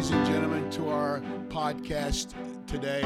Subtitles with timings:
[0.00, 1.20] Ladies and gentlemen, to our
[1.50, 2.32] podcast
[2.66, 3.02] today.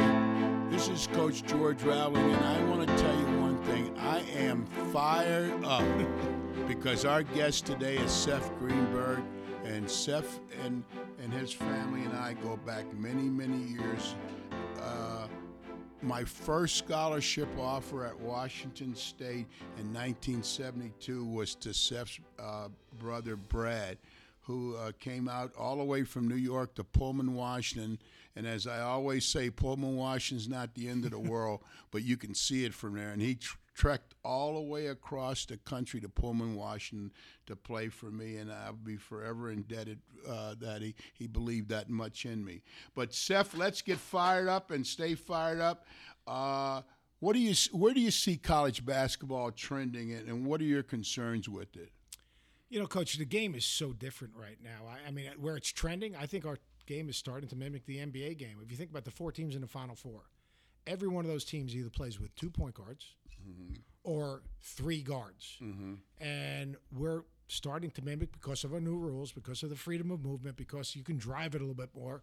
[0.71, 3.93] This is Coach George Raveling, and I want to tell you one thing.
[3.98, 5.83] I am fired up
[6.69, 9.25] because our guest today is Seth Greenberg,
[9.65, 10.85] and Seth and,
[11.21, 14.15] and his family and I go back many, many years.
[14.80, 15.27] Uh,
[16.01, 22.69] my first scholarship offer at Washington State in 1972 was to Seth's uh,
[23.01, 23.99] brother Brad,
[24.45, 27.98] who uh, came out all the way from New York to Pullman, Washington.
[28.37, 32.16] And as I always say, Pullman, Washington's not the end of the world, but you
[32.16, 33.11] can see it from there.
[33.11, 37.13] And he tr- trekked all the way across the country to Pullman, Washington
[37.46, 41.88] to play for me, and I'll be forever indebted uh, that he, he believed that
[41.88, 42.63] much in me.
[42.95, 45.87] But Seth, let's get fired up and stay fired up.
[46.27, 46.83] Uh,
[47.21, 50.83] what do you where do you see college basketball trending, and, and what are your
[50.83, 51.90] concerns with it?
[52.70, 54.88] You know, coach, the game is so different right now.
[54.88, 57.98] I, I mean, where it's trending, I think our game is starting to mimic the
[57.98, 58.56] NBA game.
[58.62, 60.23] If you think about the four teams in the Final Four,
[60.87, 63.15] every one of those teams either plays with two point guards
[63.48, 63.74] mm-hmm.
[64.03, 65.59] or three guards.
[65.62, 65.94] Mm-hmm.
[66.21, 70.25] And we're starting to mimic because of our new rules, because of the freedom of
[70.25, 72.22] movement, because you can drive it a little bit more.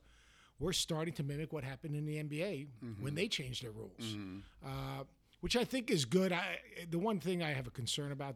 [0.59, 3.03] We're starting to mimic what happened in the NBA mm-hmm.
[3.03, 4.39] when they changed their rules, mm-hmm.
[4.63, 5.03] uh,
[5.39, 6.31] which I think is good.
[6.31, 6.57] I,
[6.89, 8.35] the one thing I have a concern about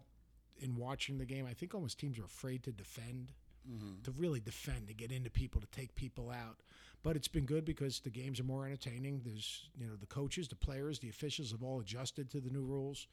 [0.59, 3.34] in watching the game, I think almost teams are afraid to defend,
[3.70, 4.02] mm-hmm.
[4.03, 6.58] to really defend, to get into people, to take people out.
[7.03, 9.22] But it's been good because the games are more entertaining.
[9.23, 12.64] There's, you know, the coaches, the players, the officials have all adjusted to the new
[12.64, 13.08] rules.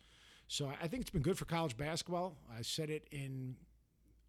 [0.48, 2.36] So I think it's been good for college basketball.
[2.56, 3.56] I said it in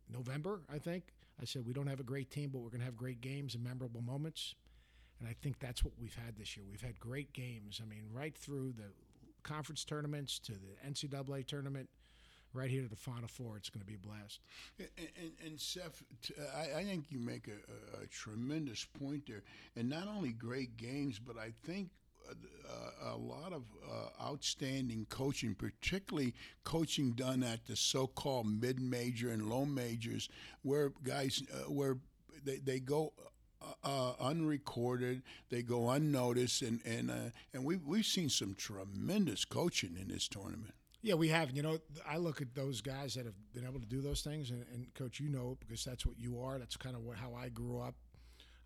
[0.09, 1.03] November, I think.
[1.41, 3.55] I said we don't have a great team, but we're going to have great games
[3.55, 4.55] and memorable moments.
[5.19, 6.65] And I think that's what we've had this year.
[6.69, 7.79] We've had great games.
[7.81, 8.91] I mean, right through the
[9.43, 11.89] conference tournaments to the NCAA tournament–
[12.53, 13.57] right here to the Final Four.
[13.57, 14.39] It's going to be a blast.
[14.79, 16.03] And, and, and Seth,
[16.55, 19.43] I, I, think you make a, a, tremendous point there.
[19.75, 21.89] And not only great games, but I think
[22.29, 26.33] a, a lot of uh, outstanding coaching, particularly
[26.63, 30.29] coaching done at the so-called mid-major and low majors,
[30.61, 31.97] where guys, uh, where
[32.43, 33.13] they, they go
[33.61, 35.23] uh, uh, unrecorded.
[35.49, 40.27] They go unnoticed, and and uh, and we we've seen some tremendous coaching in this
[40.27, 40.73] tournament.
[41.03, 41.51] Yeah, we have.
[41.51, 44.49] You know, I look at those guys that have been able to do those things,
[44.49, 46.57] and, and coach, you know, because that's what you are.
[46.57, 47.95] That's kind of what, how I grew up.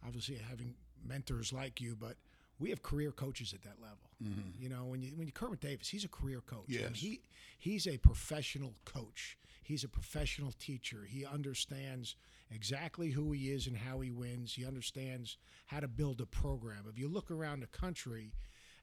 [0.05, 2.15] Obviously, having mentors like you, but
[2.59, 4.11] we have career coaches at that level.
[4.23, 4.61] Mm-hmm.
[4.61, 6.65] You know, when you when you Kermit Davis, he's a career coach.
[6.67, 6.81] Yes.
[6.81, 7.21] I mean, he
[7.57, 9.35] he's a professional coach.
[9.63, 11.07] He's a professional teacher.
[11.09, 12.15] He understands
[12.51, 14.53] exactly who he is and how he wins.
[14.53, 16.85] He understands how to build a program.
[16.87, 18.31] If you look around the country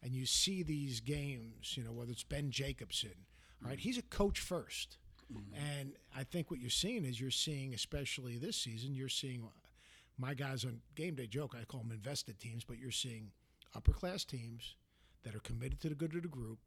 [0.03, 3.15] and you see these games, you know, whether it's Ben Jacobson
[3.65, 3.79] right?
[3.79, 4.97] He's a coach 1st
[5.33, 5.79] mm-hmm.
[5.79, 9.49] And I think what you're seeing is you're seeing, especially this season, you're seeing
[10.19, 13.31] my guys on game day joke, I call them invested teams, but you're seeing
[13.75, 14.77] upper class teams
[15.25, 16.59] that are committed to the good of the group,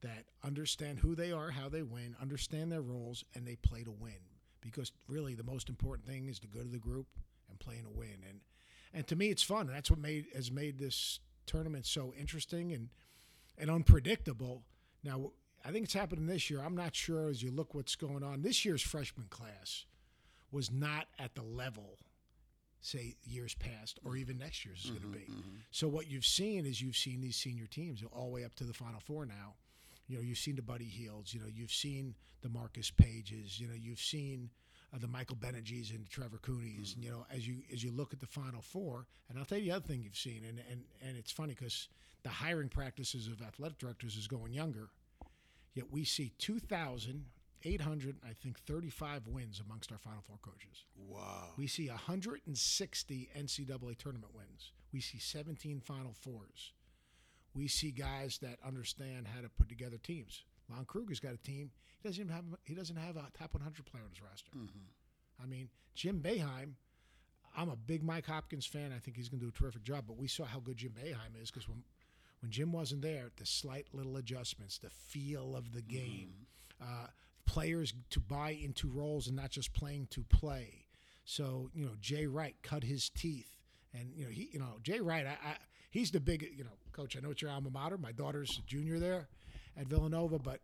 [0.00, 3.90] that understand who they are, how they win, understand their roles, and they play to
[3.90, 4.20] win.
[4.60, 7.06] Because really, the most important thing is the good of the group
[7.48, 8.24] and playing to win.
[8.28, 8.40] And
[8.92, 9.66] and to me, it's fun.
[9.66, 12.88] And that's what made has made this tournament so interesting and
[13.56, 14.62] and unpredictable.
[15.04, 15.32] Now,
[15.64, 16.60] I think it's happening this year.
[16.64, 18.42] I'm not sure as you look what's going on.
[18.42, 19.84] This year's freshman class
[20.50, 21.98] was not at the level,
[22.80, 25.32] say, years past or even next year's is mm-hmm, going to be.
[25.32, 25.56] Mm-hmm.
[25.70, 28.64] So what you've seen is you've seen these senior teams all the way up to
[28.64, 29.54] the Final Four now.
[30.06, 31.34] You know, you've seen the Buddy Hields.
[31.34, 33.60] You know, you've seen the Marcus Paiges.
[33.60, 34.48] You know, you've seen
[34.94, 36.90] uh, the Michael Gbinijes and Trevor Cooneys.
[36.90, 36.94] Mm-hmm.
[36.96, 39.58] And you know, as you as you look at the Final Four, and I'll tell
[39.58, 41.88] you the other thing you've seen, and and and it's funny because
[42.22, 44.88] the hiring practices of athletic directors is going younger
[45.78, 50.86] Yet we see 2,800, I think, 35 wins amongst our Final Four coaches.
[50.96, 51.50] Wow.
[51.56, 54.72] We see 160 NCAA tournament wins.
[54.92, 56.72] We see 17 Final Fours.
[57.54, 60.42] We see guys that understand how to put together teams.
[60.68, 61.70] Lon Kruger's got a team.
[62.02, 64.50] He doesn't even have he doesn't have a top 100 player on his roster.
[64.56, 65.40] Mm-hmm.
[65.40, 66.72] I mean, Jim Boeheim.
[67.56, 68.92] I'm a big Mike Hopkins fan.
[68.92, 70.06] I think he's going to do a terrific job.
[70.08, 71.84] But we saw how good Jim Boeheim is because when
[72.40, 76.30] when Jim wasn't there, the slight little adjustments, the feel of the game,
[76.82, 77.04] mm-hmm.
[77.04, 77.06] uh,
[77.46, 80.84] players to buy into roles and not just playing to play.
[81.24, 83.58] So you know, Jay Wright cut his teeth,
[83.92, 85.56] and you know he, you know Jay Wright, I, I,
[85.90, 87.16] he's the big, you know, coach.
[87.16, 87.98] I know it's your alma mater.
[87.98, 89.28] My daughter's a junior there
[89.76, 90.60] at Villanova, but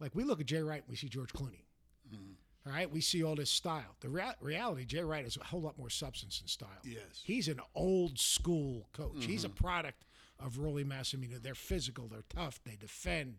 [0.00, 1.64] like we look at Jay Wright, we see George Clooney.
[2.12, 2.32] Mm-hmm.
[2.66, 3.96] All right, we see all this style.
[4.00, 6.68] The rea- reality, Jay Wright has a whole lot more substance and style.
[6.84, 9.14] Yes, he's an old school coach.
[9.14, 9.30] Mm-hmm.
[9.30, 9.64] He's a mm-hmm.
[9.64, 10.04] product
[10.44, 11.40] of Rollie Massimino.
[11.40, 13.36] They're physical, they're tough, they defend,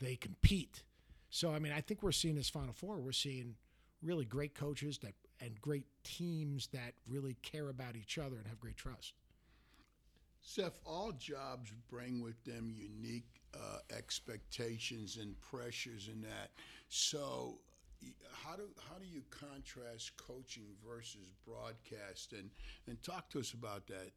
[0.00, 0.82] they compete.
[1.30, 2.98] So I mean, I think we're seeing this Final Four.
[2.98, 3.56] We're seeing
[4.02, 8.60] really great coaches that and great teams that really care about each other and have
[8.60, 9.14] great trust.
[10.42, 16.50] Seth, all jobs bring with them unique uh, expectations and pressures and that.
[16.88, 17.58] So,
[18.30, 22.34] how do how do you contrast coaching versus broadcast?
[22.34, 22.50] And
[22.86, 24.12] and talk to us about that.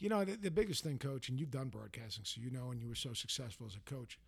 [0.00, 2.80] You know, the, the biggest thing, coach, and you've done broadcasting, so you know, and
[2.80, 4.18] you were so successful as a coach.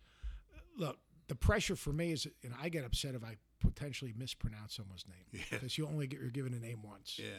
[0.77, 0.97] Look,
[1.27, 5.05] the pressure for me is, you know, I get upset if I potentially mispronounce someone's
[5.07, 5.41] name Yeah.
[5.57, 7.29] because you only get you're given a name once, Yeah,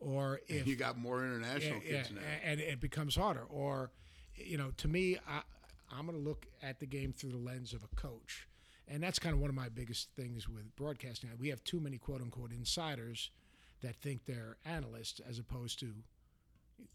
[0.00, 2.26] or if you got more international yeah, kids yeah, now.
[2.42, 3.44] and it becomes harder.
[3.48, 3.90] Or,
[4.34, 5.42] you know, to me, I,
[5.92, 8.48] I'm going to look at the game through the lens of a coach,
[8.88, 11.30] and that's kind of one of my biggest things with broadcasting.
[11.38, 13.30] We have too many quote unquote insiders
[13.82, 15.92] that think they're analysts as opposed to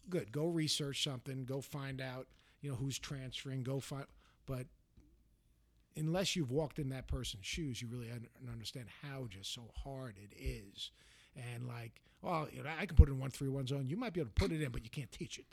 [0.08, 0.32] good.
[0.32, 1.44] Go research something.
[1.44, 2.26] Go find out.
[2.60, 3.62] You know who's transferring.
[3.62, 4.06] Go find.
[4.46, 4.66] But
[5.96, 10.16] unless you've walked in that person's shoes, you really un- understand how just so hard
[10.18, 10.90] it is.
[11.36, 13.88] And like, well, you know, I can put it in one three one zone.
[13.88, 15.46] You might be able to put it in, but you can't teach it.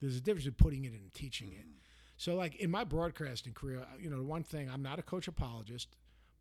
[0.00, 1.66] There's a difference between putting it in and teaching it.
[1.66, 1.78] Mm-hmm.
[2.16, 5.88] So, like in my broadcasting career, you know, one thing I'm not a coach apologist,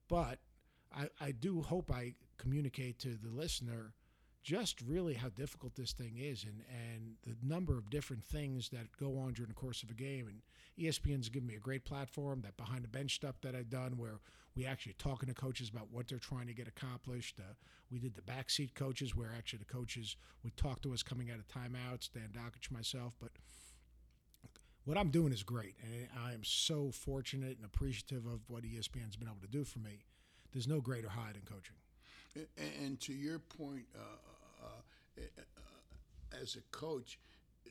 [0.08, 0.40] but
[0.96, 3.94] I, I do hope I communicate to the listener
[4.48, 8.88] just really how difficult this thing is and, and the number of different things that
[8.98, 10.26] go on during the course of a game.
[10.30, 10.40] And
[10.80, 14.22] ESPN's given me a great platform, that behind the bench stuff that I've done where
[14.56, 17.42] we actually talking to coaches about what they're trying to get accomplished.
[17.42, 17.56] Uh,
[17.92, 20.16] we did the backseat coaches where actually the coaches
[20.46, 23.16] would talk to us coming out of timeouts, Dan Dakich, myself.
[23.20, 23.32] But
[24.86, 29.18] what I'm doing is great, and I am so fortunate and appreciative of what ESPN's
[29.18, 30.06] been able to do for me.
[30.54, 31.76] There's no greater high than coaching.
[32.80, 34.28] And to your point, uh,
[35.18, 37.20] uh, as a coach,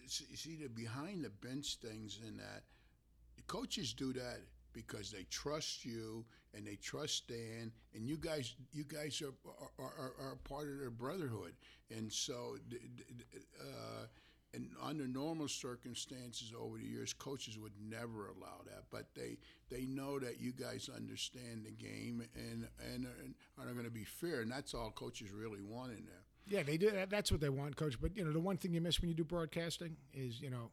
[0.06, 2.62] see the behind the bench things in that
[3.46, 4.40] coaches do that
[4.72, 9.34] because they trust you and they trust Dan, and you guys, you guys are
[9.78, 11.54] are, are, are part of their brotherhood,
[11.90, 12.56] and so.
[13.60, 14.06] Uh,
[14.54, 18.84] and under normal circumstances over the years, coaches would never allow that.
[18.90, 19.36] But they
[19.68, 24.04] they know that you guys understand the game and and, and are going to be
[24.04, 26.25] fair, and that's all coaches really want in there.
[26.46, 26.92] Yeah, they do.
[27.08, 28.00] That's what they want, coach.
[28.00, 30.70] But you know, the one thing you miss when you do broadcasting is you know,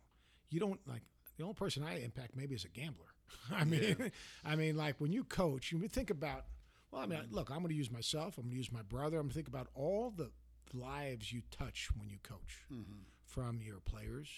[0.49, 1.01] you don't like
[1.37, 3.07] the only person I impact maybe is a gambler.
[3.51, 4.11] I mean,
[4.45, 6.45] I mean, like when you coach, you think about.
[6.91, 8.37] Well, I mean, look, I'm going to use myself.
[8.37, 9.17] I'm going to use my brother.
[9.17, 10.29] I'm going to think about all the
[10.75, 13.01] lives you touch when you coach, mm-hmm.
[13.25, 14.29] from your players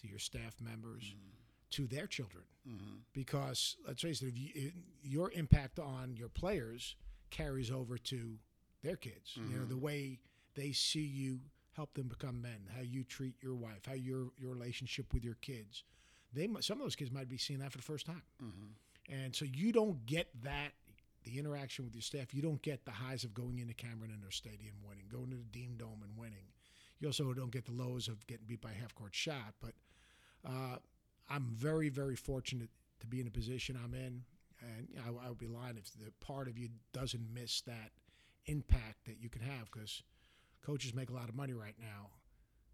[0.00, 1.30] to your staff members mm-hmm.
[1.70, 2.44] to their children.
[2.68, 2.98] Mm-hmm.
[3.12, 6.94] Because let's face it, if you, it, your impact on your players
[7.30, 8.36] carries over to
[8.84, 9.36] their kids.
[9.36, 10.20] You know, the way
[10.54, 11.40] they see you
[11.72, 15.36] help them become men, how you treat your wife, how your your relationship with your
[15.40, 15.84] kids.
[16.32, 18.22] They some of those kids might be seeing that for the first time,
[19.08, 20.72] and so you don't get that
[21.24, 22.34] the interaction with your staff.
[22.34, 25.44] You don't get the highs of going into Cameron Indoor Stadium winning, going to the
[25.50, 26.46] Dean Dome and winning.
[26.98, 29.54] You also don't get the lows of getting beat by a half court shot.
[29.60, 29.72] But
[30.46, 30.76] uh,
[31.28, 32.70] I'm very very fortunate
[33.00, 34.22] to be in a position I'm in,
[34.60, 37.62] and you know, I, I would be lying if the part of you doesn't miss
[37.62, 37.90] that
[38.46, 40.02] impact that you can have because
[40.62, 42.10] coaches make a lot of money right now.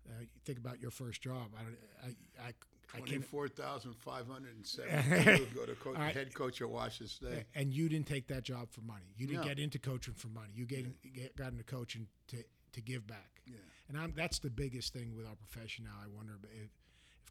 [0.09, 1.49] Uh, think about your first job.
[1.59, 2.53] I don't- I I, I
[2.99, 3.07] can't.
[3.09, 5.47] Twenty-four thousand five hundred and seven.
[5.55, 6.15] go to coach, right.
[6.15, 7.45] head coach at Washington State.
[7.57, 9.07] And you didn't take that job for money.
[9.17, 9.49] You didn't No.
[9.49, 10.53] get into coaching for money.
[10.55, 13.41] You get, get got into coaching to to give back.
[13.47, 13.57] Yeah.
[13.89, 15.97] And I'm, that's the biggest thing with our profession now.
[16.03, 16.71] I wonder if if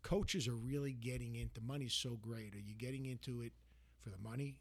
[0.02, 2.54] coaches are really getting into money's so great.
[2.54, 3.54] Are you getting into it
[4.02, 4.58] for the money,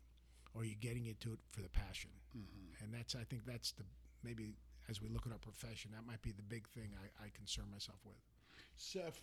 [0.55, 2.11] or are you getting into it for the passion?
[2.37, 2.85] Mm-hmm.
[2.85, 3.83] And that's I think that's the
[4.23, 4.55] maybe
[4.89, 7.65] as we look at our profession, that might be the big thing I, I concern
[7.71, 8.17] myself with.
[8.77, 9.21] Seth,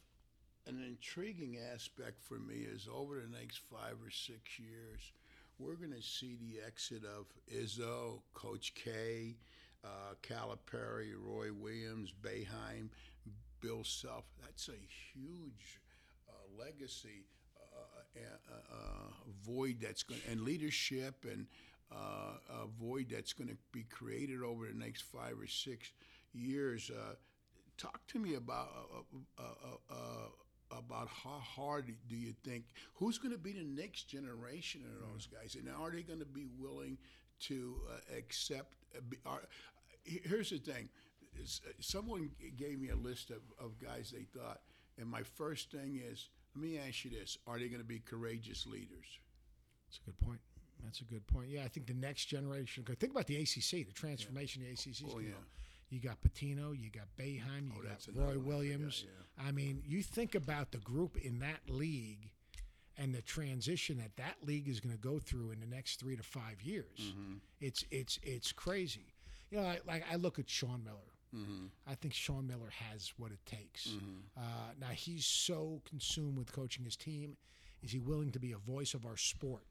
[0.67, 5.11] an intriguing aspect for me is over the next five or six years,
[5.59, 9.35] we're going to see the exit of Izzo, Coach K,
[9.83, 12.89] uh, Calipari, Roy Williams, Boeheim,
[13.59, 14.25] Bill Self.
[14.41, 14.79] That's a
[15.13, 15.81] huge
[16.27, 17.25] uh, legacy
[18.15, 19.11] uh,
[19.43, 21.47] void that's going and leadership and
[21.91, 25.91] uh, a void that's going to be created over the next five or six
[26.33, 26.89] years.
[26.89, 27.15] Uh,
[27.77, 33.17] talk to me about uh, uh, uh, uh, about how hard do you think who's
[33.17, 36.45] going to be the next generation of those guys, and are they going to be
[36.57, 36.97] willing
[37.39, 38.75] to uh, accept?
[38.95, 39.41] Uh, are,
[40.03, 40.89] here's the thing:
[41.79, 44.61] someone gave me a list of, of guys they thought,
[44.97, 47.99] and my first thing is, let me ask you this: Are they going to be
[47.99, 49.19] courageous leaders?
[49.87, 50.39] That's a good point.
[50.83, 51.49] That's a good point.
[51.49, 52.83] Yeah, I think the next generation.
[52.83, 55.11] Think about the ACC, the transformation of the ACC.
[55.15, 55.29] Oh, yeah.
[55.89, 59.05] You got Pitino, you got Boeheim, you Oh, got Roy one I forgot, Williams.
[59.45, 62.29] I mean, you think about the group in that league
[62.97, 66.15] and the transition that that league is going to go through in the next three
[66.15, 66.97] to five years.
[67.01, 67.33] Mm-hmm.
[67.59, 69.13] It's it's it's crazy.
[69.49, 70.97] You know, like, like I look at Sean Miller,
[71.33, 71.67] Hmm.
[71.87, 73.87] I think Sean Miller has what it takes.
[74.37, 74.41] Uh,
[74.79, 77.37] now he's so consumed with coaching his team.
[77.83, 79.63] Is he willing to be a voice of our sport?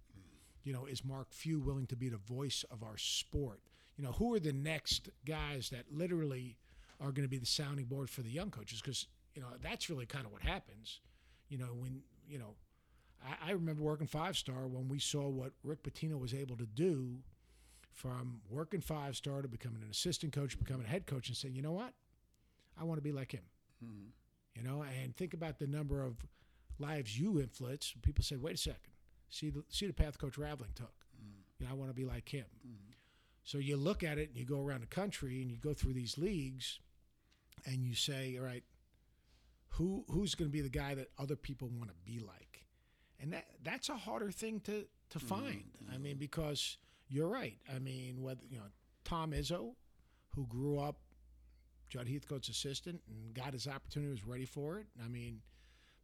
[0.64, 3.60] You know, is Mark Few willing to be the voice of our sport?
[3.96, 6.56] You know, who are the next guys that literally
[7.00, 8.80] are going to be the sounding board for the young coaches?
[8.80, 11.00] Because you know that's really kind of what happens.
[11.48, 12.54] You know, when you know,
[13.24, 16.66] I, I remember working five star when we saw what Rick Pitino was able to
[16.66, 17.16] do
[17.92, 21.54] from working five star to becoming an assistant coach, becoming a head coach, and saying,
[21.54, 21.92] you know what,
[22.80, 23.44] I want to be like him.
[23.84, 24.08] Mm-hmm.
[24.54, 26.16] You know, and think about the number of
[26.78, 27.94] lives you influence.
[28.02, 28.89] People say, wait a second,
[29.30, 30.92] see the see the path Coach Raveling took.
[31.16, 31.40] Mm-hmm.
[31.58, 32.46] You know, I want to be like him.
[32.66, 32.92] Mm-hmm.
[33.44, 35.94] So you look at it and you go around the country and you go through
[35.94, 36.78] these leagues,
[37.64, 38.64] and you say, all right,
[39.70, 42.66] who who's going to be the guy that other people want to be like?
[43.18, 45.26] And that that's a harder thing to to mm-hmm.
[45.26, 45.70] find.
[45.92, 47.58] I mean, because you're right.
[47.74, 48.66] I mean, whether you know
[49.04, 49.74] Tom Izzo,
[50.34, 50.96] who grew up
[51.88, 54.86] Judd Heathcote's assistant and got his opportunity, was ready for it.
[55.04, 55.40] I mean,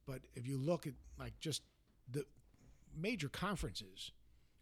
[0.07, 1.63] but if you look at like just
[2.11, 2.25] the
[2.97, 4.13] major conferences,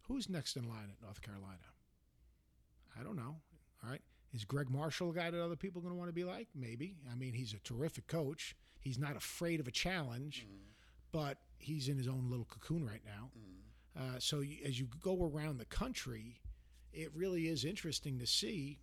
[0.07, 1.57] who's next in line at North Carolina?
[2.99, 3.35] I don't know.
[3.83, 4.01] All right.
[4.33, 6.47] Is Gregg Marshall a guy that other people are going to want to be like?
[6.53, 6.97] Maybe.
[7.11, 8.55] I mean, he's a terrific coach.
[8.79, 10.45] He's not afraid of a challenge,
[11.11, 13.29] but he's in his own little cocoon right now.
[13.97, 16.41] Uh, so you, as you go around the country,
[16.91, 18.79] it really is interesting to see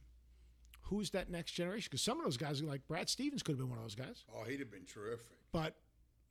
[0.83, 1.89] who's that next generation.
[1.91, 4.25] Because some of those guys, like Brad Stevens, could have been one of those guys.
[4.35, 5.37] Oh, he'd have been terrific.
[5.53, 5.77] But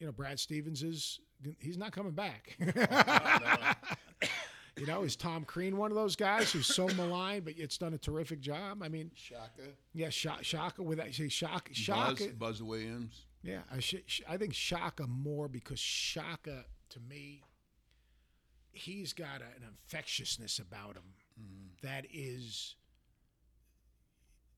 [0.01, 1.20] you know, Brad Stevens is
[1.60, 2.58] he's not coming back.
[4.75, 7.93] you know, is Tom Crean one of those guys who's so maligned, but it's done
[7.93, 8.81] a terrific job?
[8.81, 9.62] I mean, Shaka,
[9.93, 13.27] yeah, Sha- Shaka with that, say Shaka, Buzz, Shaka, Buzz Williams.
[13.43, 17.43] yeah, I, sh- sh- I think Shaka more because Shaka, to me,
[18.72, 21.03] he's got a, an infectiousness about him
[21.84, 22.75] that is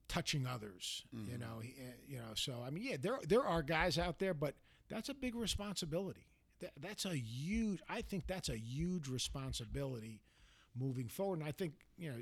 [0.08, 1.04] touching others.
[1.30, 2.32] You know, he, uh, you know.
[2.34, 4.54] So I mean, yeah, there there are guys out there, but
[4.94, 6.28] that's a big responsibility.
[6.60, 7.80] That, that's a huge.
[7.88, 10.20] I think that's a huge responsibility
[10.78, 11.40] moving forward.
[11.40, 12.18] And I think you know,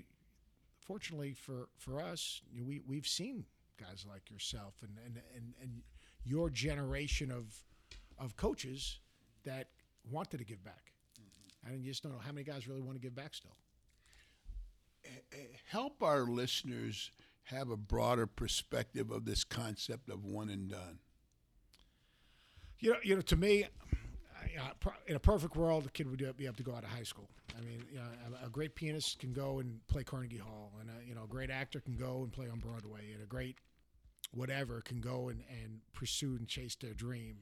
[0.80, 3.44] fortunately for for us, we we've seen
[3.78, 5.82] guys like yourself and and and, and
[6.24, 7.62] your generation of
[8.18, 9.00] of coaches
[9.44, 9.68] that
[10.10, 10.92] wanted to give back.
[11.20, 11.74] Mm-hmm.
[11.74, 13.56] I just don't know how many guys really want to give back still.
[15.04, 15.36] Eh, eh,
[15.68, 17.10] help our listeners
[17.44, 21.00] have a broader perspective of this concept of one and done.
[22.82, 23.64] You know, you know, to me,
[25.06, 27.28] in a perfect world, a kid would be able to go out of high school.
[27.56, 31.06] I mean, you know, a, great pianist can go and play Carnegie Hall, and a,
[31.06, 33.56] you know, a great actor can go and play on Broadway, and a great
[34.34, 37.36] whatever can go and, and pursue and chase their dream.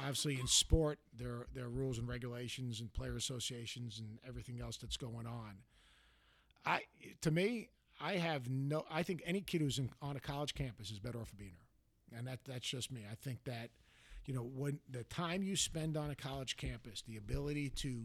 [0.00, 4.78] Obviously, in sport, there there are rules and regulations and player associations and everything else
[4.78, 5.58] that's going on.
[6.66, 6.80] I,
[7.20, 7.68] to me,
[8.00, 8.84] I have no.
[8.90, 11.54] I think any kid who's in, on a college campus is better off being
[12.10, 13.02] there, and that that's just me.
[13.10, 13.70] I think that,
[14.24, 18.04] you know, when the time you spend on a college campus, the ability to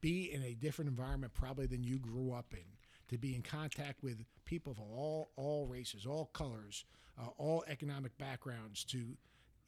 [0.00, 2.64] be in a different environment probably than you grew up in,
[3.08, 6.84] to be in contact with people of all all races, all colors,
[7.20, 9.16] uh, all economic backgrounds, to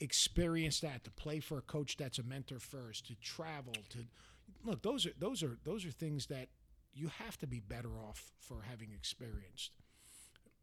[0.01, 3.99] experience that, to play for a coach that's a mentor first, to travel, to
[4.65, 4.83] look.
[4.83, 6.49] Those are those are those are things that
[6.95, 9.73] you have to be better off for having experienced.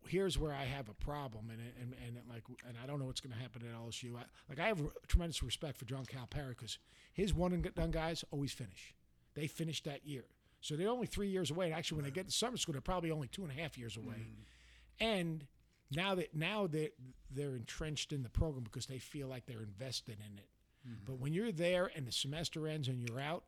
[0.08, 3.22] Here's where I have a problem, and and and like, and I don't know what's
[3.22, 4.16] going to happen at LSU.
[4.16, 6.80] I, like, I have tremendous respect for John Calipari because
[7.14, 8.96] his one and done guys always finish.
[9.36, 10.26] They finish that year,
[10.62, 11.66] so they're only three years away.
[11.66, 13.78] And actually, when they get to summer school, they're probably only two and a half
[13.78, 14.16] years away.
[14.16, 15.06] Mm-hmm.
[15.06, 15.48] And
[15.92, 16.94] now that now that
[17.32, 20.50] they're entrenched in the program because they feel like they're invested in it.
[20.88, 21.06] Mm-hmm.
[21.06, 23.44] But when you're there and the semester ends and you're out,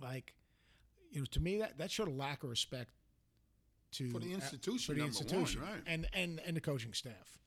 [0.00, 0.34] like
[1.10, 2.90] you know, to me that that showed a lack of respect
[3.92, 5.82] to For the institution, for the number one, institution, right.
[5.86, 7.38] and and and the coaching staff,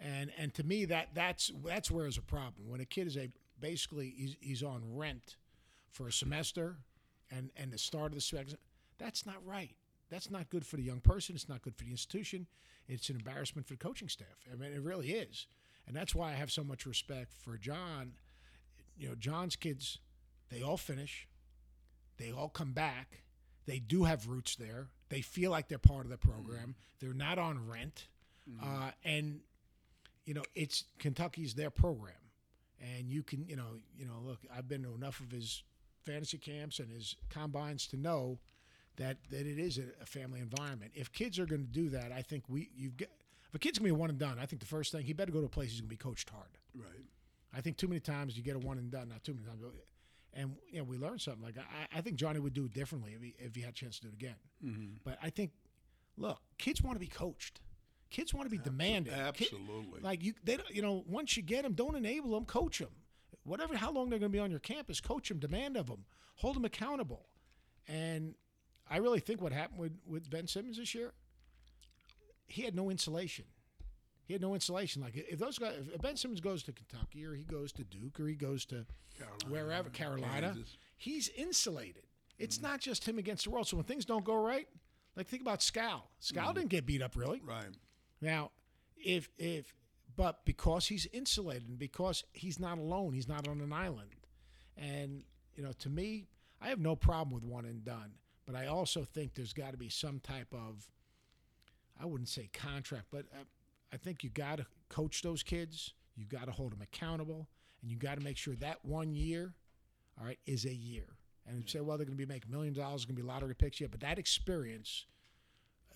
[0.00, 3.16] and and to me that that's that's where is a problem when a kid is
[3.16, 3.30] a
[3.60, 5.36] basically he's, he's on rent
[5.90, 6.76] for a semester,
[7.30, 8.56] and and the start of the semester,
[8.98, 9.76] that's not right.
[10.10, 11.34] That's not good for the young person.
[11.34, 12.46] It's not good for the institution.
[12.86, 14.46] It's an embarrassment for the coaching staff.
[14.52, 15.46] I mean, it really is,
[15.86, 18.12] and that's why I have so much respect for John.
[18.98, 19.98] You know, John's kids,
[20.50, 21.28] they all finish
[22.22, 23.22] they all come back.
[23.66, 24.88] They do have roots there.
[25.12, 26.74] They feel like they're part of the program.
[26.98, 28.06] They're not on rent,
[28.62, 29.40] uh, and
[30.24, 32.14] you know it's Kentucky's their program.
[32.80, 35.62] And you can, you know, you know, look, I've been to enough of his
[36.04, 38.38] fantasy camps and his combines to know
[38.96, 40.92] that that it is a, a family environment.
[40.94, 43.08] If kids are going to do that, I think we you've got.
[43.50, 45.12] If a kid's gonna be a one and done, I think the first thing he
[45.12, 46.48] better go to a place he's gonna be coached hard.
[46.74, 47.04] Right.
[47.54, 49.60] I think too many times you get a one and done, not too many times.
[50.34, 51.42] And you know, we learned something.
[51.42, 53.74] Like I, I think Johnny would do it differently if he, if he had a
[53.74, 54.36] chance to do it again.
[54.64, 54.86] Mm-hmm.
[55.04, 55.50] But I think,
[56.16, 57.60] look, kids want to be coached.
[58.10, 59.12] Kids want to be demanded.
[59.12, 60.00] Ki- absolutely.
[60.02, 62.90] like you, they, don't- you know, once you get them, don't enable them, coach them.
[63.44, 66.04] Whatever, how long they're going to be on your campus, coach them, demand of them,
[66.36, 67.26] hold them accountable.
[67.88, 68.34] And
[68.88, 71.12] I really think what happened with, with Ben Simmons this year,
[72.46, 73.46] he had no insulation.
[74.24, 75.02] He had no insulation.
[75.02, 78.18] Like if those guys, if Ben Simmons goes to Kentucky or he goes to Duke
[78.20, 78.86] or he goes to
[79.16, 80.76] Carolina, wherever Carolina, Kansas.
[80.96, 82.04] he's insulated.
[82.38, 83.68] It's not just him against the world.
[83.68, 84.66] So when things don't go right,
[85.16, 86.08] like think about Skal.
[86.18, 87.40] Skal didn't get beat up really.
[87.44, 87.66] Right.
[88.20, 88.50] Now,
[88.96, 89.74] if if
[90.16, 94.10] but because he's insulated and because he's not alone, he's not on an island.
[94.76, 95.24] And
[95.54, 96.26] you know, to me,
[96.60, 98.12] I have no problem with one and done,
[98.46, 100.88] but I also think there's got to be some type of
[102.00, 103.44] I wouldn't say contract, but uh,
[103.92, 105.92] I think you got to coach those kids.
[106.16, 107.48] You got to hold them accountable,
[107.80, 109.54] and you got to make sure that one year,
[110.18, 111.06] all right, is a year.
[111.46, 113.26] And you say, well, they're going to be making millions of dollars, going to be
[113.26, 115.06] lottery picks, yeah, but that experience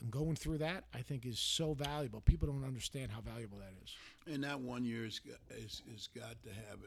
[0.00, 2.20] and going through that, I think, is so valuable.
[2.20, 3.94] People don't understand how valuable that is.
[4.32, 6.80] And that one year is, is, is got to have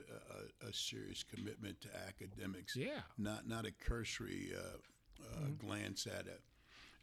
[0.64, 2.76] a, a, a serious commitment to academics.
[2.76, 2.88] Yeah.
[2.88, 3.24] Mm-hmm.
[3.24, 4.78] Not not a cursory uh,
[5.24, 6.42] uh, glance at it.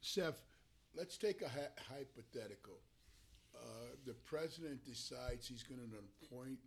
[0.01, 0.43] Seth,
[0.97, 2.79] let's take a hy- hypothetical.
[3.63, 5.87] Uh, the president decides he's going to
[6.27, 6.59] appoint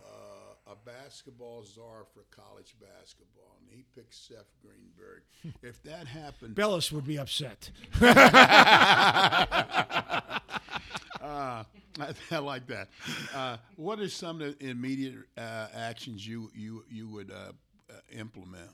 [0.00, 5.22] uh, a basketball czar for college basketball, and he picks Seth Greenberg.
[5.62, 7.70] if that happened, Bilas would be upset.
[11.22, 11.62] Uh,
[12.00, 12.88] I, I like that.
[13.34, 17.52] Uh, what are some of the immediate uh, actions you you you would uh,
[17.90, 18.70] uh, implement?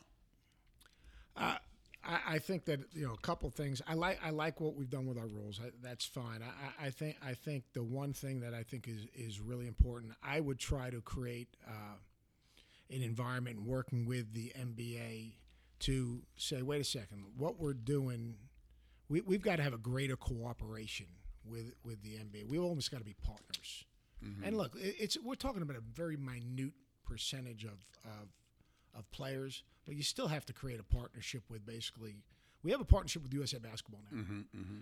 [2.05, 3.83] I, I think that you know a couple things.
[3.87, 5.61] I like I like what we've done with our rules.
[5.63, 6.43] I, that's fine.
[6.43, 10.13] I, I- think I think the one thing that I think is is really important.
[10.23, 11.97] I would try to create uh,
[12.95, 15.32] an environment working with the NBA
[15.80, 18.34] to say, wait a second, what we're doing,
[19.08, 21.06] we, we've got to have a greater cooperation
[21.45, 22.49] with with the NBA.
[22.49, 23.84] We've almost got to be partners.
[24.45, 26.73] And look, it- it's we're talking about a very minute
[27.04, 28.28] percentage of, of
[28.99, 32.17] of players, but you still have to create a partnership with basically.
[32.63, 34.19] We have a partnership with USA Basketball now,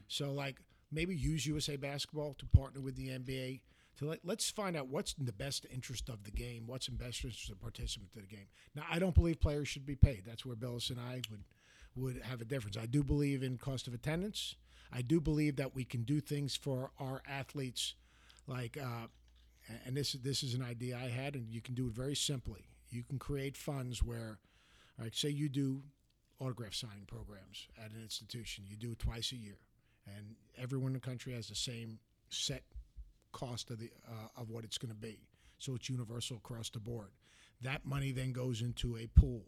[0.08, 0.56] so like
[0.90, 3.60] maybe use USA Basketball to partner with the NBA
[3.98, 6.96] to let, let's find out what's in the best interest of the game, what's in
[6.96, 8.46] best interest of the participant of the game.
[8.74, 10.24] Now, I don't believe players should be paid.
[10.26, 11.44] That's where Bilas and I would
[11.96, 12.76] would have a difference.
[12.76, 14.54] I do believe in cost of attendance.
[14.92, 17.94] I do believe that we can do things for our athletes,
[18.46, 19.06] like, uh,
[19.84, 22.66] and this this is an idea I had, and you can do it very simply.
[22.90, 24.38] You can create funds where,
[24.98, 25.82] like, say you do
[26.40, 28.64] autograph signing programs at an institution.
[28.66, 29.58] You do it twice a year,
[30.06, 32.62] and everyone in the country has the same set
[33.32, 35.18] cost of the uh, of what it's going to be.
[35.58, 37.10] So it's universal across the board.
[37.62, 39.44] That money then goes into a pool.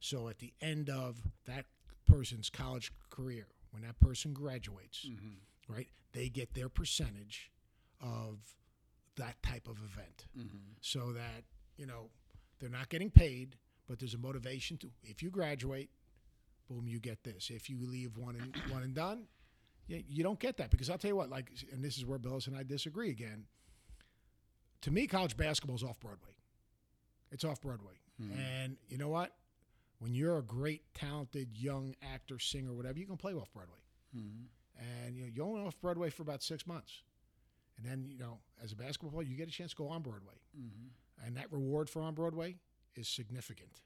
[0.00, 1.66] So at the end of that
[2.06, 5.06] person's college career, when that person graduates,
[5.68, 7.50] right, they get their percentage
[8.00, 8.38] of
[9.16, 10.26] that type of event.
[10.80, 11.44] So that,
[11.76, 12.10] you know,
[12.64, 15.90] they're not getting paid, but there's a motivation to if you graduate,
[16.66, 17.50] boom, you get this.
[17.50, 19.24] If you leave one and one and done,
[19.86, 22.18] you, you don't get that because I'll tell you what, like, and this is where
[22.18, 23.44] Bilas and I disagree again.
[24.80, 26.32] To me, college basketball is off Broadway.
[27.30, 28.32] It's off Broadway, hmm.
[28.32, 29.32] and you know what?
[29.98, 33.80] When you're a great, talented young actor, singer, whatever, you can play off Broadway,
[34.14, 34.44] hmm.
[34.78, 37.02] and you know you're only off Broadway for about six months,
[37.76, 40.00] and then you know as a basketball player, you get a chance to go on
[40.00, 40.88] Broadway, mm-hmm.
[41.24, 42.56] And that reward for on Broadway
[42.94, 43.80] is significant.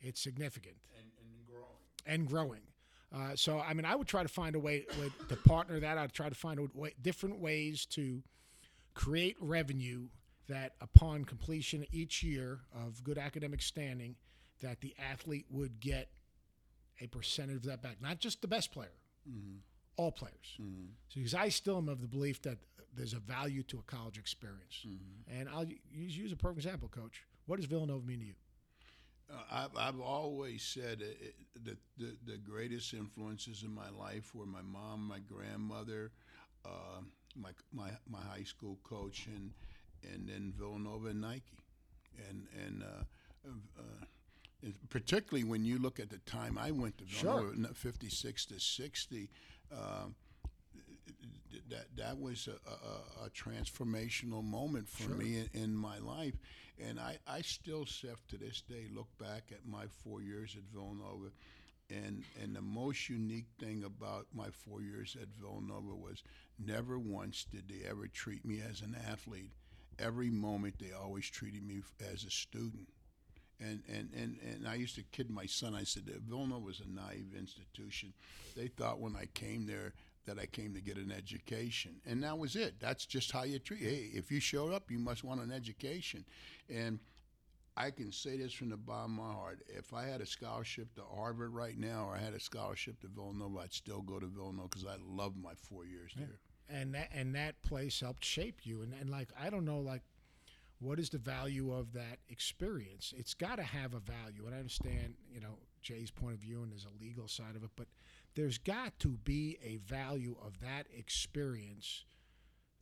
[0.00, 1.66] It's significant And, and growing.
[2.06, 2.60] and growing.
[3.14, 5.98] Uh, so, I mean, I would try to find a way, way to partner that.
[5.98, 8.22] I'd try to find a way, different ways to
[8.94, 10.08] create revenue
[10.48, 14.16] that, upon completion each year of good academic standing,
[14.62, 16.08] that the athlete would get
[17.00, 18.00] a percentage of that back.
[18.00, 18.92] Not just the best player,
[19.96, 20.56] all players.
[20.56, 20.62] So,
[21.14, 22.58] because I still am of the belief that
[22.94, 24.84] there's a value to a college experience.
[25.38, 27.24] And I'll use, use a perfect example, Coach.
[27.46, 28.34] What does Villanova mean to you?
[29.30, 34.46] Uh, I've, I've always said it, that the, the greatest influences in my life were
[34.46, 36.10] my mom, my grandmother,
[36.66, 37.00] uh,
[37.34, 39.52] my, my my high school coach, and
[40.12, 41.58] and then Villanova and Nike,
[42.28, 47.52] and and uh, uh, particularly when you look at the time I went to Sure.
[47.74, 49.30] Fifty six to sixty.
[49.72, 50.14] Um,
[51.70, 56.34] that that was a, a, a transformational moment for me in, in my life,
[56.78, 60.64] and I, I still, Seth, to this day, look back at my four years at
[60.72, 61.30] Villanova,
[61.90, 66.22] and and the most unique thing about my four years at Villanova was
[66.58, 69.52] never once did they ever treat me as an athlete.
[69.98, 71.82] Every moment they always treated me
[72.12, 72.88] as a student.
[73.62, 75.74] And, and, and, and I used to kid my son.
[75.74, 78.12] I said Villanova was a naive institution.
[78.56, 79.92] They thought when I came there,
[80.26, 82.74] that I came to get an education, and that was it.
[82.78, 83.80] That's just how you treat.
[83.80, 86.24] Hey, if you showed up, you must want an education,
[86.70, 87.00] and
[87.76, 89.62] I can say this from the bottom of my heart.
[89.66, 93.08] If I had a scholarship to Harvard right now, or I had a scholarship to
[93.08, 96.38] Villanova, I'd still go to Villanova because I loved my four years there.
[96.68, 100.02] and that and that place helped shape you and, and like i don't know like
[100.82, 104.58] what is the value of that experience it's got to have a value and i
[104.58, 107.86] understand you know jay's point of view and there's a legal side of it but
[108.34, 112.04] there's got to be a value of that experience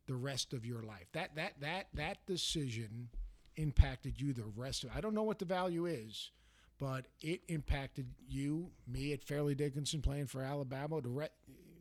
[0.07, 3.09] the rest of your life that that that that decision
[3.57, 6.31] impacted you the rest of i don't know what the value is
[6.79, 11.27] but it impacted you me at fairleigh dickinson playing for Al LoBalbo the re-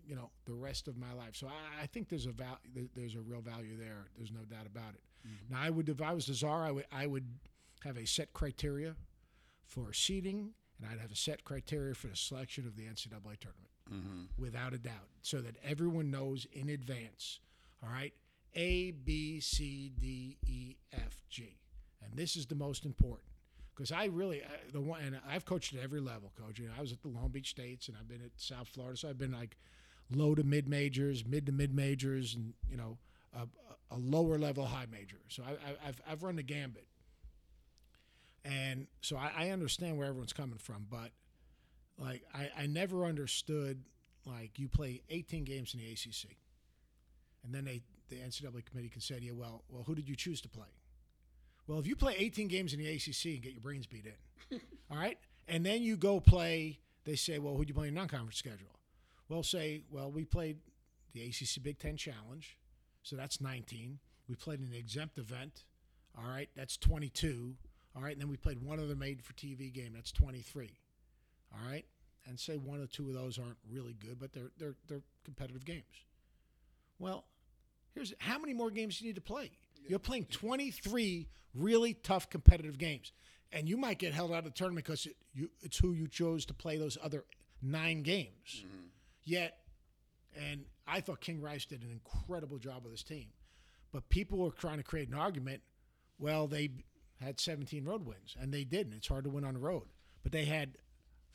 [0.07, 1.37] you know the rest of my life.
[1.37, 2.59] So I, I think there's a val-
[2.97, 4.09] there's a real value there.
[4.17, 5.01] There's no doubt about it.
[5.27, 5.55] Mm-hmm.
[5.55, 7.27] Now I would if I was the czar, I would I would
[7.85, 8.95] have a set criteria
[9.65, 13.71] for seating, and I'd have a set criteria for the selection of the NCAA tournament,
[13.93, 14.23] mm-hmm.
[14.39, 17.41] without a doubt, so that everyone knows in advance.
[17.83, 18.13] All right,
[18.55, 21.59] A B C D E F G,
[22.05, 23.31] and this is the most important
[23.81, 26.59] because I really the one and I've coached at every level, coach.
[26.59, 28.97] You know, I was at the Long Beach States and I've been at South Florida,
[28.97, 29.57] so I've been like
[30.15, 32.99] low to mid majors, mid to mid majors, and you know
[33.35, 33.47] a,
[33.95, 35.19] a lower level high major.
[35.29, 36.87] So I, have I've run the gambit,
[38.45, 40.87] and so I, I, understand where everyone's coming from.
[40.91, 41.11] But
[41.99, 43.83] like I, I never understood
[44.27, 46.37] like you play 18 games in the ACC,
[47.45, 50.17] and then they the NCAA committee can say to you, well, well, who did you
[50.17, 50.67] choose to play?
[51.67, 54.61] Well, if you play 18 games in the ACC and get your brains beat in,
[54.91, 58.37] all right, and then you go play, they say, well, who'd you play in non-conference
[58.37, 58.75] schedule?
[59.29, 60.59] Well, say, well, we played
[61.13, 62.59] the ACC Big Ten Challenge,
[63.03, 63.99] so that's 19.
[64.29, 65.65] We played an exempt event,
[66.17, 67.55] all right, that's 22.
[67.97, 70.71] All right, and then we played one other made for TV game, that's 23.
[71.53, 71.85] All right,
[72.27, 75.65] and say one or two of those aren't really good, but they're they're they're competitive
[75.65, 76.05] games.
[76.99, 77.25] Well,
[77.95, 79.51] here's how many more games you need to play?
[79.89, 83.13] You're playing 23 really tough competitive games,
[83.53, 86.07] and you might get held out of the tournament because it, you, it's who you
[86.07, 87.25] chose to play those other
[87.63, 88.65] nine games.
[88.65, 88.87] Mm-hmm.
[89.25, 89.59] Yet,
[90.37, 93.29] and I thought King Rice did an incredible job with his team,
[93.93, 95.63] but people were trying to create an argument.
[96.19, 96.71] Well, they
[97.21, 98.95] had 17 road wins, and they didn't.
[98.95, 99.89] It's hard to win on the road,
[100.23, 100.79] but they had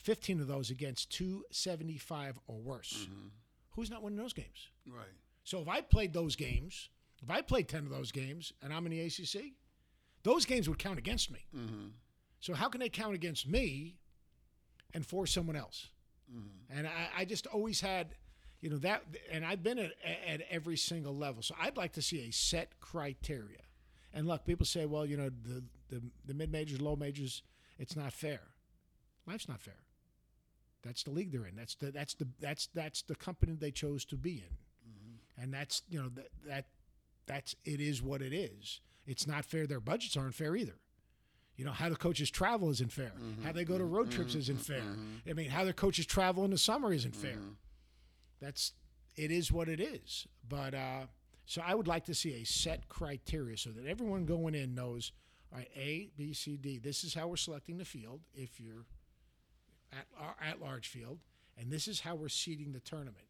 [0.03, 3.07] 15 of those against 275 or worse.
[3.09, 3.27] Mm-hmm.
[3.71, 4.69] Who's not winning those games?
[4.87, 5.05] Right.
[5.43, 6.89] So if I played those games,
[7.21, 9.53] if I played 10 of those games and I'm in the ACC,
[10.23, 11.45] those games would count against me.
[11.55, 11.87] Mm-hmm.
[12.39, 13.97] So how can they count against me
[14.93, 15.89] and for someone else?
[16.31, 16.77] Mm-hmm.
[16.77, 18.15] And I, I, just always had,
[18.65, 19.91] you know, that, and I've been at,
[20.27, 21.43] at every single level.
[21.43, 23.59] So I'd like to see a set criteria.
[24.11, 27.43] And look, people say, well, you know, the, the, the mid majors, low majors,
[27.77, 28.39] it's not fair.
[29.27, 29.77] Life's not fair.
[30.83, 31.55] That's the league they're in.
[31.55, 35.41] That's the that's the that's that's the company they chose to be in, mm-hmm.
[35.43, 36.65] and that's you know that that
[37.27, 38.81] that's it is what it is.
[39.05, 39.67] It's not fair.
[39.67, 40.79] Their budgets aren't fair either.
[41.55, 43.13] You know, how the coaches travel isn't fair.
[43.19, 43.45] Mm-hmm.
[43.45, 44.39] How they go to road trips mm-hmm.
[44.39, 44.81] isn't fair.
[44.81, 45.29] Mm-hmm.
[45.29, 47.37] I mean, how the coaches travel in the summer isn't fair.
[48.45, 48.73] That's
[49.15, 50.27] it is what it is.
[50.47, 51.07] But uh,
[51.45, 55.11] so I would like to see a set criteria so that everyone going in knows,
[55.51, 56.77] all right, A, B, C, D.
[56.77, 58.85] This is how we're selecting the field if you're
[59.91, 61.19] at uh, at large field,
[61.57, 63.25] and this is how we're seeding the tournament.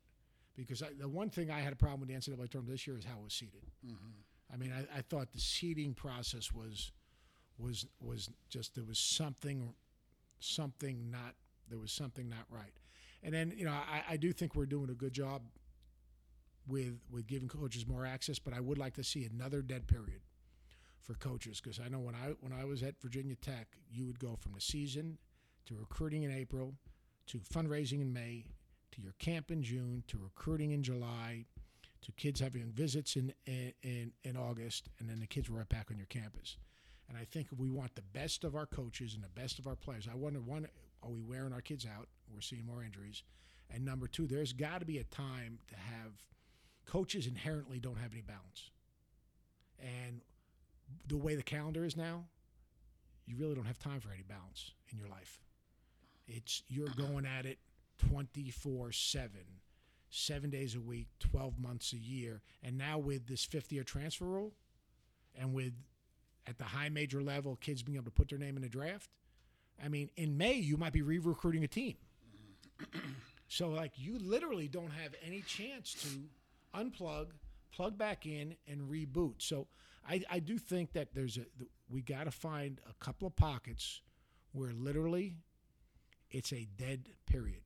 [0.58, 2.98] Because I, the one thing I had a problem with the NCAA tournament this year
[2.98, 3.64] is how it was seeded.
[3.86, 4.54] Mm-hmm.
[4.54, 6.92] I mean, I, I thought the seeding process was
[7.58, 9.74] was was just there was something
[10.40, 11.36] something not
[11.70, 12.74] there was something not right.
[13.26, 15.42] And then you know I, I do think we're doing a good job
[16.68, 20.22] with with giving coaches more access, but I would like to see another dead period
[21.02, 24.20] for coaches because I know when I when I was at Virginia Tech, you would
[24.20, 25.18] go from the season
[25.66, 26.76] to recruiting in April
[27.28, 28.46] to fundraising in May
[28.92, 31.46] to your camp in June to recruiting in July
[32.04, 35.90] to kids having visits in in in August, and then the kids were right back
[35.90, 36.58] on your campus.
[37.10, 39.76] And I think we want the best of our coaches and the best of our
[39.76, 40.68] players, I wonder one,
[41.04, 42.08] are we wearing our kids out?
[42.34, 43.24] We're seeing more injuries.
[43.74, 46.12] And number two, there's got to be a time to have
[46.86, 48.70] coaches inherently don't have any balance.
[49.80, 50.22] And
[51.08, 52.26] the way the calendar is now,
[53.26, 55.40] you really don't have time for any balance in your life.
[56.28, 57.08] It's you're uh-uh.
[57.08, 57.60] going at it
[58.10, 59.32] 24 7,
[60.10, 62.42] seven days a week, 12 months a year.
[62.64, 64.54] And now with this fifth year transfer rule
[65.38, 65.74] and with
[66.48, 69.10] at the high major level, kids being able to put their name in a draft.
[69.84, 71.96] I mean, in May, you might be re recruiting a team.
[73.48, 77.28] so, like, you literally don't have any chance to unplug,
[77.72, 79.36] plug back in, and reboot.
[79.40, 79.68] So,
[80.08, 81.46] I, I do think that there's a,
[81.90, 84.02] we got to find a couple of pockets
[84.54, 85.38] where literally
[86.32, 87.62] it's a dead period.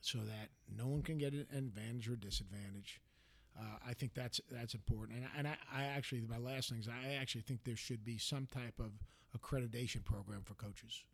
[0.00, 3.00] so that no one can get an advantage or disadvantage.
[3.58, 6.88] Uh, I think that's that's important, and, and I, I actually my last thing is
[6.88, 8.92] I actually think there should be some type of
[9.38, 11.04] accreditation program for coaches.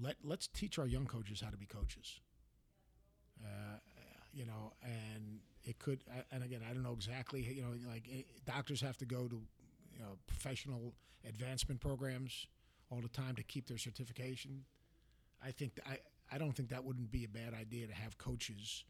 [0.00, 2.20] Let let's teach our young coaches how to be coaches.
[3.42, 3.78] Uh,
[4.32, 7.42] you know, and it could, and again, I don't know exactly.
[7.42, 9.40] You know, like eh, doctors have to go to
[9.92, 10.92] you know professional
[11.28, 12.46] advancement programs
[12.90, 14.64] all the time to keep their certification.
[15.44, 18.18] I think th- I I don't think that wouldn't be a bad idea to have
[18.18, 18.84] coaches,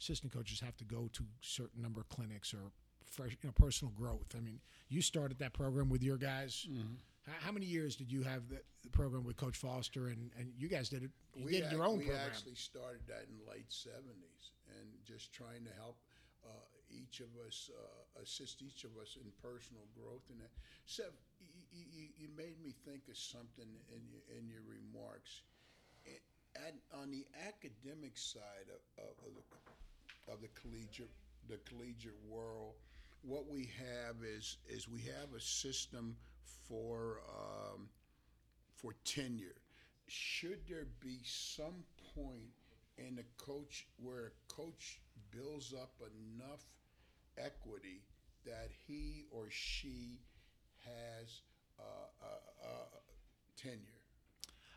[0.00, 2.70] assistant coaches, have to go to certain number of clinics or
[3.04, 4.34] fresh, you know, personal growth.
[4.36, 6.66] I mean, you started that program with your guys.
[6.68, 6.82] How,
[7.26, 8.60] how many years did you have the,
[8.92, 11.10] program with Coach Foster, and, and you guys did it?
[11.34, 12.24] You did ac- your own we program.
[12.24, 15.96] We actually started that in the late '70s, and just trying to help
[16.44, 16.48] uh,
[16.90, 20.22] each of us uh, assist each of us in personal growth.
[20.30, 20.52] And that,
[20.86, 25.42] Seth, you, you, you made me think of something in your, in your remarks.
[26.04, 26.20] It,
[26.54, 31.10] at, on the academic side of, of, of the of the collegiate
[31.48, 32.74] the collegiate world,
[33.22, 36.16] what we have is is we have a system
[36.68, 37.88] for um,
[38.74, 39.56] for tenure.
[40.06, 42.52] Should there be some point
[42.98, 46.64] in a coach where a coach builds up enough
[47.38, 48.02] equity
[48.44, 50.20] that he or she
[50.84, 51.40] has
[51.78, 51.82] uh,
[52.22, 52.98] uh, uh,
[53.56, 53.78] tenure?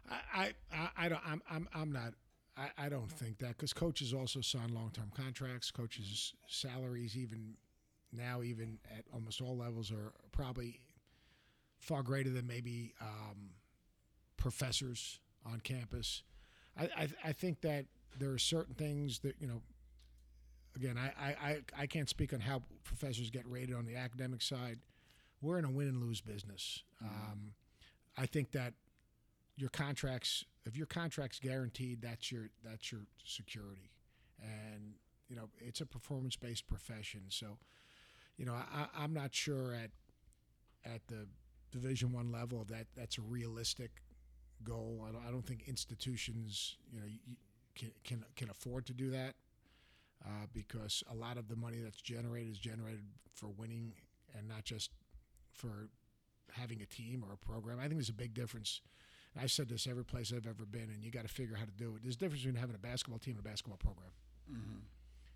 [0.09, 2.13] I, I, I don't, I'm, I'm, I'm not.
[2.55, 5.69] I, I don't think that because coaches also sign long-term contracts.
[5.69, 7.55] Coaches' salaries, even
[8.11, 10.79] now, even at almost all levels, are probably
[11.79, 13.51] far greater than maybe um,
[14.37, 16.23] professors on campus.
[16.77, 17.85] I, I, I think that
[18.17, 19.61] there are certain things that you know.
[20.75, 24.77] Again, I, I, I, can't speak on how professors get rated on the academic side.
[25.41, 26.83] We're in a win and lose business.
[27.01, 27.53] Um,
[28.15, 28.73] I think that
[29.57, 33.89] your contracts if your contract's guaranteed that's your that's your security
[34.41, 34.93] and
[35.27, 37.57] you know it's a performance based profession so
[38.37, 39.89] you know I, i'm not sure at
[40.85, 41.27] at the
[41.71, 44.03] division one level that that's a realistic
[44.63, 47.05] goal i don't, I don't think institutions you know
[47.75, 49.35] can, can can afford to do that
[50.25, 53.03] uh, because a lot of the money that's generated is generated
[53.33, 53.93] for winning
[54.37, 54.91] and not just
[55.53, 55.89] for
[56.51, 58.81] having a team or a program i think there's a big difference
[59.39, 61.65] I've said this every place I've ever been, and you got to figure out how
[61.65, 62.01] to do it.
[62.01, 64.09] There's a difference between having a basketball team and a basketball program.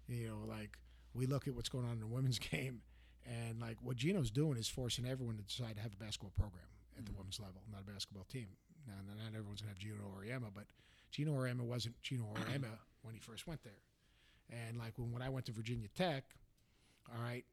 [0.08, 0.78] You know, like
[1.14, 2.82] we look at what's going on in the women's game,
[3.26, 6.64] and like what Geno's doing is forcing everyone to decide to have a basketball program
[6.98, 7.20] at the mm-hmm.
[7.20, 8.48] women's level, not a basketball team.
[8.88, 10.66] Now, not everyone's gonna have Gino or Emma, but
[11.12, 13.82] Geno Auriemma wasn't Gino or Emma when he first went there.
[14.50, 16.24] And like when, when I went to Virginia Tech,
[17.14, 17.46] all right,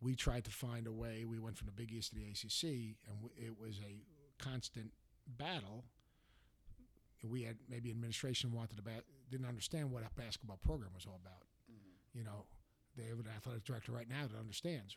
[0.00, 1.24] we tried to find a way.
[1.24, 4.00] We went from the Big East to the ACC, and w- it was a
[4.42, 4.90] constant
[5.26, 5.84] battle.
[7.22, 11.20] We had maybe administration wanted to ba- didn't understand what a basketball program was all
[11.22, 11.44] about.
[11.70, 12.18] Mm-hmm.
[12.18, 12.46] You know,
[12.96, 14.96] they have an athletic director right now that understands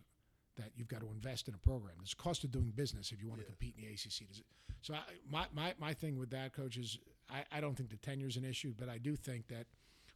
[0.55, 1.95] that you've got to invest in a program.
[1.97, 4.27] There's a cost of doing business if you want to compete in the ACC.
[4.27, 4.45] Does it-
[4.81, 7.97] So I, my, my, my thing with that, coach, is I, I don't think the
[7.97, 9.65] tenure is an issue, but I do think that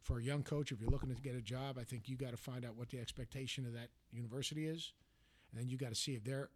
[0.02, 2.30] for a young coach, if you're looking to get a job, I think you got
[2.30, 4.92] to find out what the expectation of that university is,
[5.50, 6.50] and then you got to see if their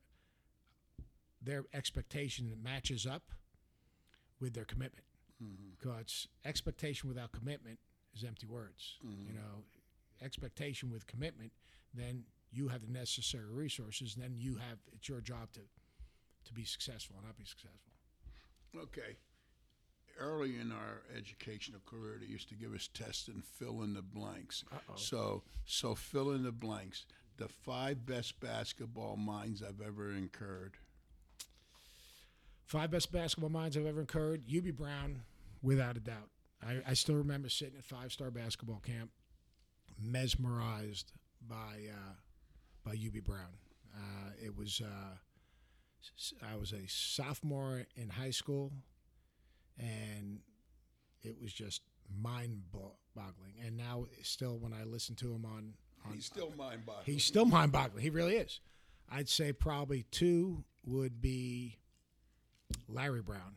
[1.45, 3.25] their expectation matches up
[4.41, 5.05] with their commitment.
[5.43, 5.71] Mm-hmm.
[5.79, 7.79] Because expectation without commitment
[8.15, 8.99] is empty words.
[9.05, 9.27] Mm-hmm.
[9.27, 9.65] You know,
[10.25, 11.51] expectation with commitment,
[11.93, 14.15] then you have the necessary resources.
[14.15, 15.61] And then you have it's your job to
[16.45, 17.93] to be successful and not be successful.
[18.77, 19.17] Okay.
[20.19, 24.03] Early in our educational career, they used to give us tests and fill in the
[24.03, 24.65] blanks.
[24.71, 24.95] Uh-oh.
[24.97, 27.07] So, so fill in the blanks.
[27.39, 30.75] The five best basketball minds I've ever incurred.
[32.67, 34.47] Five best basketball minds I've ever incurred.
[34.47, 35.23] Hubie Brown,
[35.63, 36.29] without a doubt.
[36.65, 39.11] I, I still remember sitting at five star basketball camp,
[39.99, 41.13] mesmerized
[41.49, 42.13] by uh,
[42.85, 43.59] by Hubie Brown.
[43.95, 48.73] Uh, it was uh, I was a sophomore in high school,
[49.79, 50.41] and
[51.23, 51.83] it was just
[52.21, 53.55] mind-boggling.
[53.65, 55.75] And now, still, when I listen to him on,
[56.07, 57.05] on He's still mind boggling.
[57.07, 58.03] He's still mind boggling.
[58.03, 58.61] He really is.
[59.11, 61.79] I'd say probably two would be
[62.89, 63.57] Larry Brown.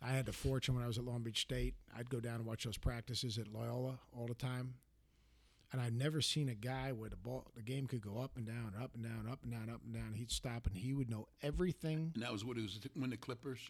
[0.00, 1.74] I had the fortune when I was at Long Beach State.
[1.96, 4.74] I'd go down and watch those practices at Loyola all the time.
[5.70, 8.46] And I've never seen a guy where the ball, the game could go up and
[8.46, 10.14] down, up and down, up and down, up and down.
[10.14, 12.12] He'd stop and he would know everything.
[12.14, 13.60] and that was what it was when the Clippers.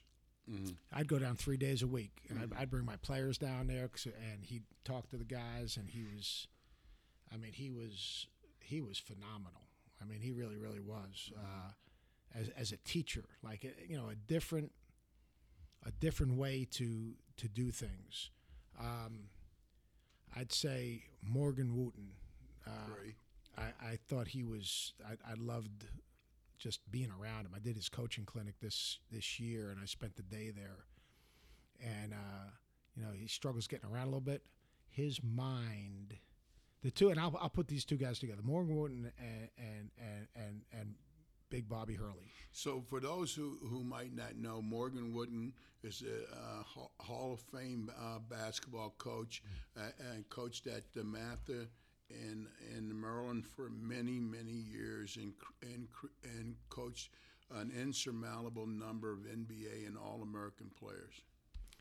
[0.92, 3.90] I'd go down three days a week, and I'd, I'd bring my players down there,
[4.32, 6.46] and he'd talk to the guys, and he was,
[7.30, 8.26] I mean, he was
[8.61, 9.68] he was phenomenal.
[10.00, 11.32] I mean, he really, really was.
[11.37, 11.72] Uh,
[12.34, 14.72] as as a teacher, like uh, you know, a different
[15.84, 18.30] a different way to to do things.
[18.80, 19.28] Um,
[20.36, 22.10] I'd say Morgan Wooten.
[22.66, 22.70] Uh.
[23.58, 24.92] I, I thought he was.
[25.04, 25.86] I, I loved
[26.58, 27.52] just being around him.
[27.54, 30.84] I did his coaching clinic this this year, and I spent the day there.
[31.80, 32.50] And uh,
[32.96, 34.42] you know, he struggles getting around a little bit.
[34.88, 36.14] His mind,
[36.82, 40.26] the two, and I'll, I'll put these two guys together: Morgan Wooten and and and
[40.36, 40.94] and, and
[41.50, 42.32] Big Bobby Hurley.
[42.52, 47.40] So, for those who, who might not know, Morgan Wooten is a uh, Hall- of
[47.40, 49.42] Fame uh, basketball coach
[49.76, 51.66] uh, and coached at DeMatha
[52.11, 55.88] in in Maryland for many many years and and
[56.24, 57.11] and coached
[57.54, 61.22] an insurmountable number of NBA and All American players.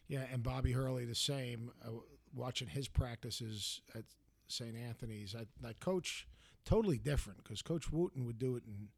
[0.07, 1.71] Yeah, and Bobby Hurley the same.
[1.85, 1.91] Uh,
[2.33, 4.03] watching his practices at
[4.47, 4.75] St.
[4.75, 6.27] Anthony's, I, that coach
[6.65, 8.89] totally different because Coach Wooten would do it in,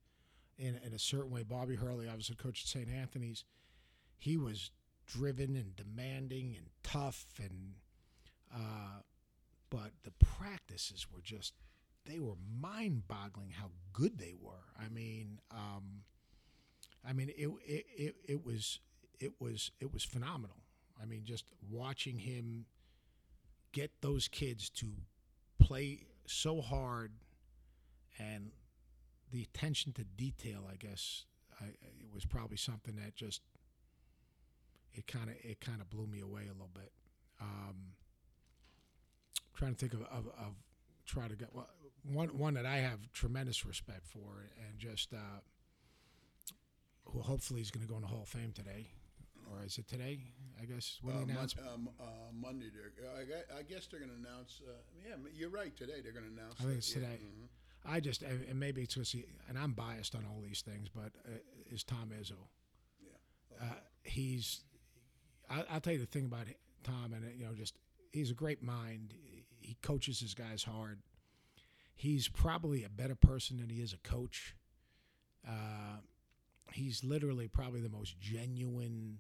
[0.60, 1.44] in in a certain way.
[1.44, 2.90] Bobby Hurley, obviously coach at St.
[2.90, 3.44] Anthony's,
[4.18, 4.72] he was
[5.08, 7.74] driven and demanding and tough and,
[8.54, 9.02] uh,
[9.72, 11.54] but the practices were just
[12.06, 14.66] they were mind-boggling how good they were.
[14.80, 16.04] I mean, um,
[17.08, 18.80] I mean it it, it it was
[19.20, 20.58] it was it was phenomenal.
[21.02, 22.66] I mean, just watching him
[23.72, 24.88] get those kids to
[25.60, 27.12] play so hard
[28.18, 28.52] and
[29.32, 31.26] the attention to detail, I guess,
[31.62, 33.42] I, it was probably something that just
[34.94, 36.92] it kind of it kind of blew me away a little bit.
[37.42, 37.94] Um,
[39.56, 40.54] trying to think of, of, of
[41.06, 41.70] try to get well,
[42.04, 45.18] one one that I have tremendous respect for, and just uh,
[47.06, 48.88] who hopefully is going to go in the Hall of Fame today,
[49.52, 50.20] or is it today?
[50.62, 51.56] I guess when Uh, they Mon- announce.
[51.74, 52.68] um, uh, Monday,
[53.18, 54.62] I, I guess they're going to announce.
[54.68, 54.72] Uh,
[55.08, 55.76] yeah, you're right.
[55.76, 56.56] Today they're going to announce.
[56.60, 57.20] I think it, it's yeah, today.
[57.86, 59.16] I just and maybe it's because
[59.48, 61.38] and I'm biased on all these things, but uh,
[61.72, 62.34] is Tom Izzo.
[63.02, 63.68] Yeah.
[63.68, 64.62] Uh, he's.
[65.50, 66.48] I, I'll tell you the thing about
[66.84, 67.76] Tom, and uh, you know, just
[68.12, 69.14] he's a great mind.
[69.62, 71.00] He coaches his guys hard.
[71.96, 74.56] He's probably a better person than he is a coach.
[75.48, 75.98] Uh,
[76.72, 79.20] he's literally probably the most genuine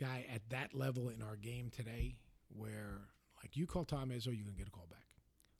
[0.00, 2.16] guy at that level in our game today.
[2.48, 3.00] Where
[3.42, 5.13] like you call Tom Izzo, you're gonna get a call back.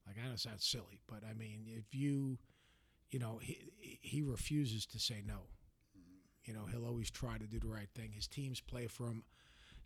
[0.06, 2.38] Like I know it sounds silly, but I mean, if you,
[3.10, 5.48] you know, he he refuses to say no.
[6.44, 8.10] You know, he'll always try to do the right thing.
[8.12, 9.24] His teams play for him.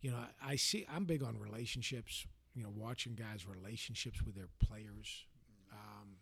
[0.00, 0.86] You know, I see.
[0.92, 2.26] I'm big on relationships.
[2.54, 5.26] You know, watching guys' relationships with their players.
[5.72, 6.16] Um,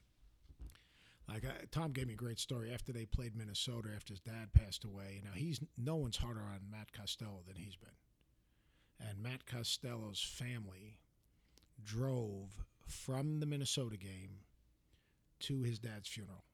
[1.28, 4.52] like uh, Tom gave me a great story after they played Minnesota after his dad
[4.52, 5.14] passed away.
[5.16, 10.20] You know, he's no one's harder on Matt Costello than he's been, and Matt Costello's
[10.20, 10.98] family
[11.82, 14.40] drove from the Minnesota game
[15.40, 16.44] to his dad's funeral.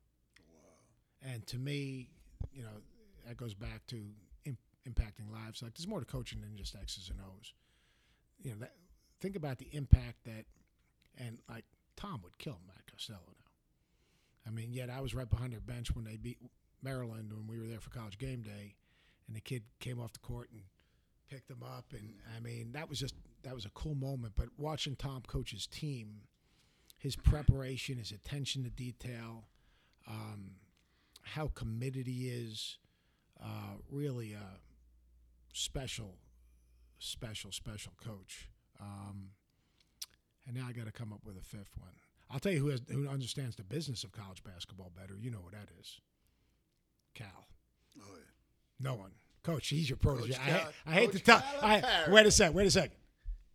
[1.23, 2.09] And to me,
[2.53, 2.81] you know,
[3.27, 3.97] that goes back to
[4.45, 5.62] im- impacting lives.
[5.62, 7.53] Like there's more to coaching than just X's and O's.
[8.42, 8.73] You know, that,
[9.21, 10.47] think about the impact that,
[11.16, 11.64] and like
[11.97, 14.49] Tom would kill Matt Costello now.
[14.49, 16.38] I mean, yet I was right behind their bench when they beat
[16.83, 18.75] Maryland when we were there for college game day,
[19.29, 20.62] and the kid came off the court and
[21.31, 24.35] picked him up, and I mean that was just that was a cool moment.
[24.37, 26.23] But watching Tom coach his team,
[26.99, 29.45] his preparation, his attention to detail,
[30.09, 30.53] um,
[31.23, 32.79] how committed he is,
[33.43, 34.59] uh, really a
[35.53, 36.15] special,
[36.99, 38.49] special, special coach.
[38.81, 39.31] Um,
[40.47, 41.93] and now I got to come up with a fifth one.
[42.31, 45.15] I'll tell you who has, who understands the business of college basketball better.
[45.21, 46.01] You know what that is.
[47.15, 47.47] Cal.
[47.99, 48.25] Oh yeah.
[48.81, 49.11] No one.
[49.43, 50.33] Coach, he's your protege.
[50.33, 51.43] Coach I, Cal- I hate to Coach tell.
[51.63, 52.55] I, wait a sec.
[52.55, 52.97] Wait a second.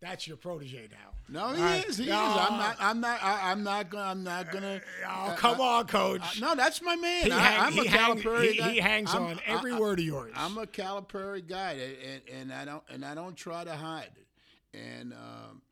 [0.00, 1.10] That's your protege now.
[1.28, 1.84] No, he right.
[1.84, 1.98] is.
[1.98, 2.12] He No.
[2.30, 2.36] is.
[2.38, 2.76] I'm not.
[2.80, 3.22] I'm not.
[3.22, 4.04] I, I'm not gonna.
[4.10, 4.80] I'm not gonna.
[5.06, 6.20] Oh, come uh, on, Coach.
[6.40, 7.24] uh, no, that's my man.
[7.26, 8.70] He I, hang- I'm a hang- Calipari he- guy.
[8.70, 10.32] he hangs I'm- on every I- word of yours.
[10.36, 11.72] I'm a Calipari guy,
[12.12, 14.78] and, and I don't and I don't try to hide it.
[14.78, 15.62] And um,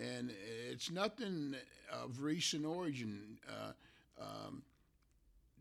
[0.00, 0.32] and
[0.68, 1.54] it's nothing
[1.92, 3.38] of recent origin.
[3.48, 4.62] Uh, um,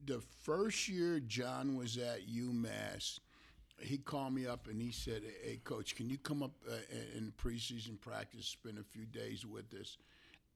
[0.06, 3.20] the first year John was at UMass,
[3.80, 6.76] he called me up and he said, "Hey, coach, can you come up uh,
[7.16, 9.98] in preseason practice, spend a few days with us?"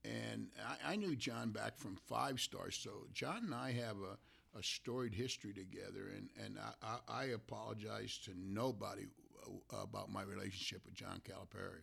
[0.04, 0.48] And
[0.86, 4.62] I, I knew John back from five stars, so John and I have a, a
[4.62, 9.06] storied history together, and and I, I, I apologize to nobody
[9.46, 11.82] uh, about my relationship with John Calipari.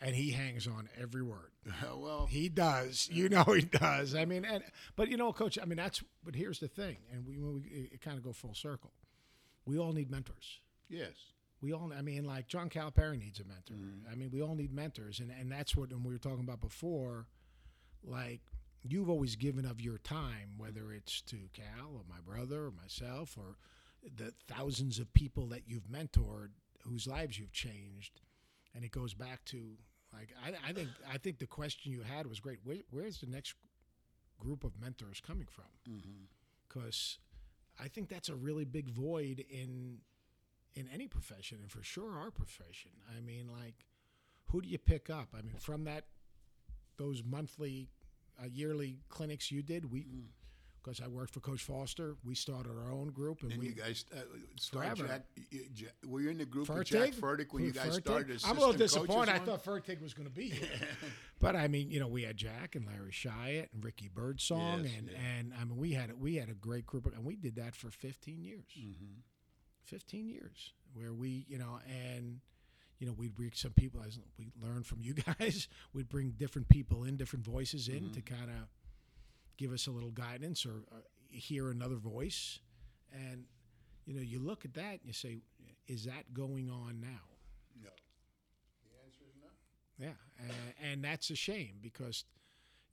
[0.00, 1.50] and he hangs on every word.
[1.82, 3.08] well, He does.
[3.12, 4.14] You know he does.
[4.14, 4.62] I mean, and
[4.96, 5.58] but you know, Coach.
[5.60, 6.02] I mean, that's.
[6.24, 8.92] But here's the thing, and we, we kind of go full circle.
[9.66, 10.60] We all need mentors.
[10.88, 11.14] Yes,
[11.60, 11.92] We all.
[11.96, 13.74] I mean, like John Calipari needs a mentor.
[13.74, 14.12] Mm-hmm.
[14.12, 16.60] I mean, we all need mentors, and and that's what and we were talking about
[16.60, 17.26] before.
[18.04, 18.40] Like
[18.82, 20.96] you've always given of your time, whether mm-hmm.
[20.96, 23.56] it's to Cal or my brother or myself or
[24.16, 26.50] the thousands of people that you've mentored,
[26.82, 28.20] whose lives you've changed,
[28.74, 29.76] and it goes back to
[30.12, 32.58] Like I, I think I think the question you had was great.
[32.64, 33.54] Where, where's the next
[34.38, 35.64] group of mentors coming from?
[35.88, 36.24] Mm-hmm.
[36.68, 37.18] Because
[37.80, 39.98] I think that's a really big void in
[40.78, 42.92] in any profession, and for sure our profession.
[43.16, 43.84] I mean, like,
[44.50, 45.28] who do you pick up?
[45.36, 46.04] I mean, from that
[46.96, 47.88] those monthly,
[48.40, 50.06] uh, yearly clinics you did, we.
[50.80, 53.74] Because I worked for Coach Foster, we started our own group, and, And we you
[53.74, 54.20] guys, uh,
[54.56, 55.22] started Jack,
[55.74, 58.40] Jack, were you in the group with Jack Furtick when you guys started?
[58.46, 59.34] I'm a little disappointed.
[59.34, 60.68] I thought Furtick was going to be here.
[61.40, 64.92] but I mean, you know, we had Jack and Larry Shyatt and Ricky Birdsong, Yes,
[64.98, 65.18] and yeah.
[65.18, 67.90] and I mean, we had we had a great group, and we did that for
[67.90, 68.70] 15 years.
[68.78, 69.20] Mm-hmm.
[69.88, 72.40] 15 years, where we, you know, and
[72.98, 75.68] you know, we'd bring some people as we learned from you guys.
[75.92, 78.12] We'd bring different people in, different voices in mm-hmm.
[78.12, 78.66] to kind of
[79.56, 82.60] give us a little guidance or, or hear another voice.
[83.12, 83.44] And
[84.04, 85.38] you know, you look at that and you say,
[85.86, 87.24] is that going on now?
[87.82, 87.90] No.
[88.82, 90.06] The answer is no.
[90.06, 92.24] Yeah, and, and that's a shame because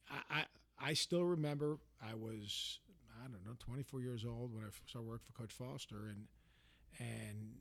[0.10, 2.80] I, I I still remember I was
[3.24, 6.26] I don't know 24 years old when I started working for Coach Foster, and
[7.00, 7.56] and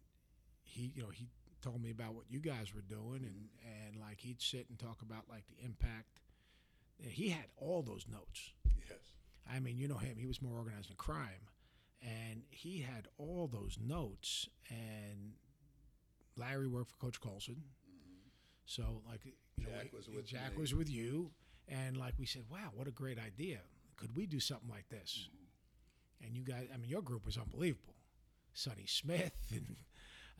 [0.62, 1.28] he you know he
[1.62, 5.03] told me about what you guys were doing, and and like he'd sit and talk
[5.03, 6.20] about like the impact.
[6.99, 8.53] He had all those notes.
[8.89, 8.99] Yes.
[9.51, 11.49] I mean, you know him; he was more organized than crime,
[12.03, 14.49] and he had all those notes.
[14.68, 15.32] And
[16.37, 18.28] Larry worked for Coach Colson, mm-hmm.
[18.66, 20.61] so like you know, Jack was with Jack me.
[20.61, 21.30] was with you,
[21.68, 23.61] and like we said, wow, what a great idea!
[23.97, 25.28] Could we do something like this?
[25.28, 26.26] Mm-hmm.
[26.26, 27.93] And you guys, I mean, your group was unbelievable.
[28.55, 29.76] Sonny Smith and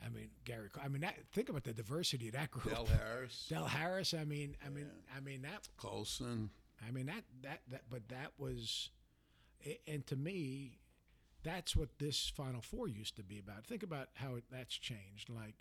[0.04, 0.68] I mean Gary.
[0.82, 2.74] I mean, that, think about the diversity of that group.
[2.74, 4.14] Del Harris, Del Harris.
[4.14, 6.50] I mean, I mean, I mean that Colson.
[6.86, 8.90] I mean that that that, but that was,
[9.86, 10.78] and to me,
[11.42, 13.66] that's what this Final Four used to be about.
[13.66, 15.28] Think about how it, that's changed.
[15.28, 15.54] Like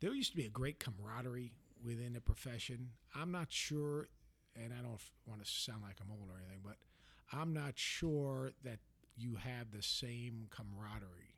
[0.00, 1.52] there used to be a great camaraderie
[1.84, 2.90] within the profession.
[3.14, 4.08] I'm not sure,
[4.56, 6.76] and I don't want to sound like I'm old or anything, but
[7.32, 8.78] I'm not sure that
[9.16, 11.33] you have the same camaraderie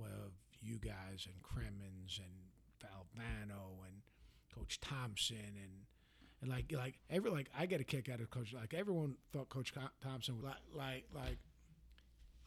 [0.00, 2.32] with you guys and Cremins and
[2.82, 4.02] Valvano and
[4.54, 5.86] Coach Thompson and
[6.42, 9.48] and like like every like I get a kick out of Coach like everyone thought
[9.48, 9.72] Coach
[10.02, 11.38] Thompson was like like like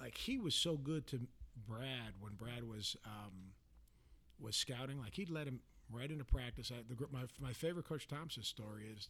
[0.01, 1.21] like he was so good to
[1.67, 3.53] Brad when Brad was um,
[4.39, 5.59] was scouting like he'd let him
[5.91, 6.71] right into practice.
[6.73, 9.09] I, the my my favorite Coach Thompson story is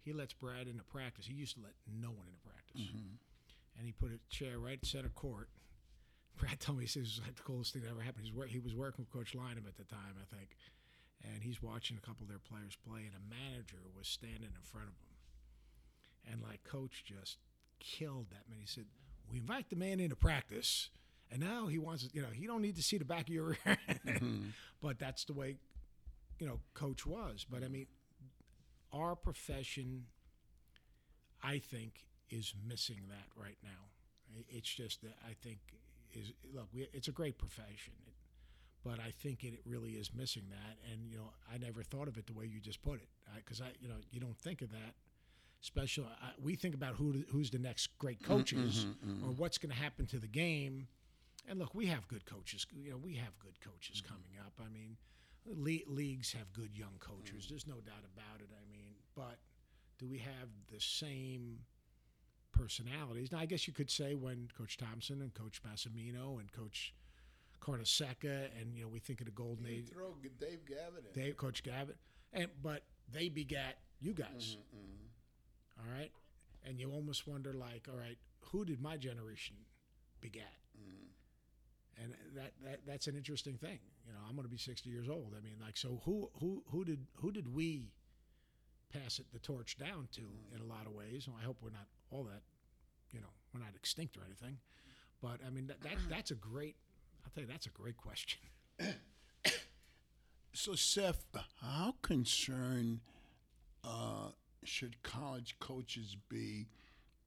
[0.00, 1.26] he lets Brad into practice.
[1.26, 2.90] He used to let no one into practice,
[3.76, 5.48] and he put a chair right center court.
[6.38, 8.24] Brad told me he says it was like the coolest thing that ever happened.
[8.24, 10.56] He's wor- he was working with Coach Lynham at the time, I think,
[11.22, 14.62] and he's watching a couple of their players play, and a manager was standing in
[14.62, 17.38] front of him, and like Coach just
[17.80, 18.60] killed that man.
[18.60, 18.86] He said,
[19.30, 20.90] "We invite the man into practice."
[21.30, 23.44] And now he wants, you know, he don't need to see the back of your
[23.64, 24.00] rear end.
[24.06, 24.42] Mm-hmm.
[24.82, 25.56] but that's the way,
[26.38, 27.46] you know, coach was.
[27.48, 27.86] But I mean,
[28.92, 30.04] our profession,
[31.42, 33.88] I think, is missing that right now.
[34.50, 35.58] It's just that I think
[36.16, 38.14] is look, we, it's a great profession, it,
[38.84, 40.78] but I think it, really is missing that.
[40.90, 43.60] And you know, I never thought of it the way you just put it, because
[43.60, 44.94] I, you know, you don't think of that.
[45.60, 49.28] Special, I, we think about who who's the next great mm-hmm, coaches mm-hmm, mm-hmm.
[49.28, 50.88] or what's going to happen to the game.
[51.48, 52.66] And look, we have good coaches.
[52.72, 54.52] You know, we have good coaches coming up.
[54.60, 54.96] I mean,
[55.46, 57.46] le- leagues have good young coaches.
[57.46, 57.48] Mm.
[57.48, 58.48] There's no doubt about it.
[58.52, 59.38] I mean, but
[59.98, 61.58] do we have the same
[62.52, 63.32] personalities?
[63.32, 66.94] Now, I guess you could say when Coach Thompson and Coach Massimino and Coach
[67.60, 71.22] Carnesecca and you know we think of the Golden Age, throw Dave Gavitt in.
[71.22, 71.96] Dave, Coach Gavitt,
[72.32, 72.82] and but
[73.12, 74.56] they begat you guys.
[74.74, 76.10] Mm-hmm, All right,
[76.66, 79.56] and you almost wonder like, all right, who did my generation
[80.20, 80.58] begat?
[80.76, 82.02] mm-hmm.
[82.02, 83.78] and that, that that's an interesting thing.
[84.06, 85.34] You know, I'm going to be 60 years old.
[85.38, 87.92] I mean, like, so who who who did who did we
[88.92, 90.22] pass it the torch down to
[90.54, 91.26] in a lot of ways?
[91.26, 92.42] And I hope we're not all that,
[93.12, 94.58] you know, we're not extinct or anything.
[95.22, 96.76] But I mean, that, that that's a great.
[97.24, 98.40] I'll tell you, that's a great question.
[100.54, 101.24] So, Seth,
[101.62, 103.00] how concerned
[103.82, 104.28] uh,
[104.64, 106.68] should college coaches be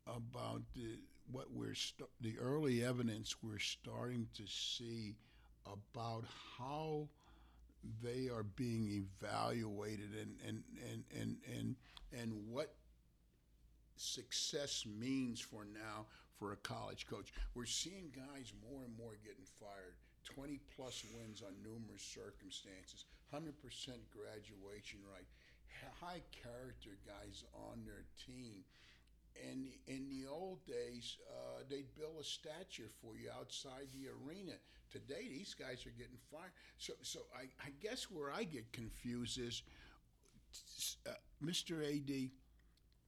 [0.07, 0.99] about the
[1.31, 5.15] what we're st- the early evidence we're starting to see
[5.65, 6.23] about
[6.57, 7.07] how
[8.01, 11.75] they are being evaluated and and and and and,
[12.19, 12.75] and what
[13.97, 16.05] success means for now
[16.37, 17.33] for a college coach.
[17.53, 19.95] We're seeing guys more and more getting fired.
[20.25, 23.53] 20 plus wins on numerous circumstances, 100%
[24.09, 25.29] graduation rate,
[26.01, 28.63] high character guys on their team.
[29.49, 34.53] And in the old days, uh, they'd build a statue for you outside the arena.
[34.91, 36.51] Today, these guys are getting fired.
[36.77, 39.63] So, so I, I guess where I get confused is
[41.05, 41.11] uh,
[41.43, 41.83] Mr.
[41.83, 42.29] AD,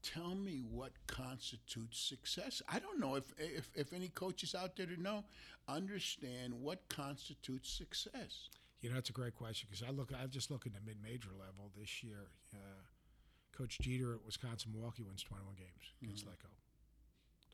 [0.03, 2.61] tell me what constitutes success.
[2.69, 5.23] I don't know if, if if any coaches out there to know
[5.67, 8.49] understand what constitutes success.
[8.82, 10.11] You know, that's a great question because I look.
[10.13, 12.28] I just look at the mid-major level this year.
[12.53, 12.57] Uh,
[13.57, 16.49] Coach Jeter at Wisconsin Milwaukee wins 21 games, gets let go.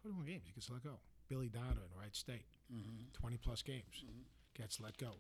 [0.02, 1.00] 21 games, he gets let go.
[1.30, 3.08] Billy Donlon, Wright State, mm-hmm.
[3.14, 4.22] 20 plus games, mm-hmm.
[4.54, 5.14] gets let go.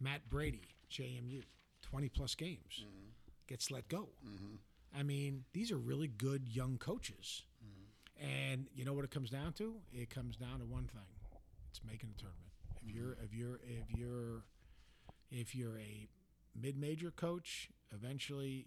[0.00, 1.42] Matt Brady, JMU,
[1.82, 3.10] 20 plus games, mm-hmm.
[3.46, 4.08] gets let go.
[4.98, 7.42] I mean, these are really good young coaches.
[8.20, 9.74] And you know what it comes down to?
[9.92, 11.02] It comes down to one thing:
[11.68, 12.52] it's making a tournament.
[12.80, 14.44] If you're, if you're, if you're,
[15.30, 16.08] if you're a
[16.54, 18.66] mid-major coach, eventually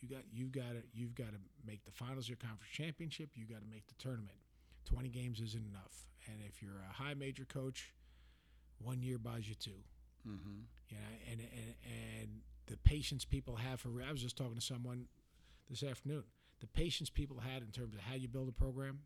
[0.00, 3.30] you got you got to you've got to make the finals of your conference championship.
[3.34, 4.38] You got to make the tournament.
[4.84, 6.08] Twenty games isn't enough.
[6.26, 7.94] And if you're a high major coach,
[8.78, 9.70] one year buys you 2
[10.26, 10.60] Mm-hmm.
[10.88, 11.74] You know, and and
[12.20, 12.28] and
[12.66, 15.06] the patience people have for I was just talking to someone
[15.70, 16.24] this afternoon.
[16.60, 19.00] The patience people had in terms of how you build a program.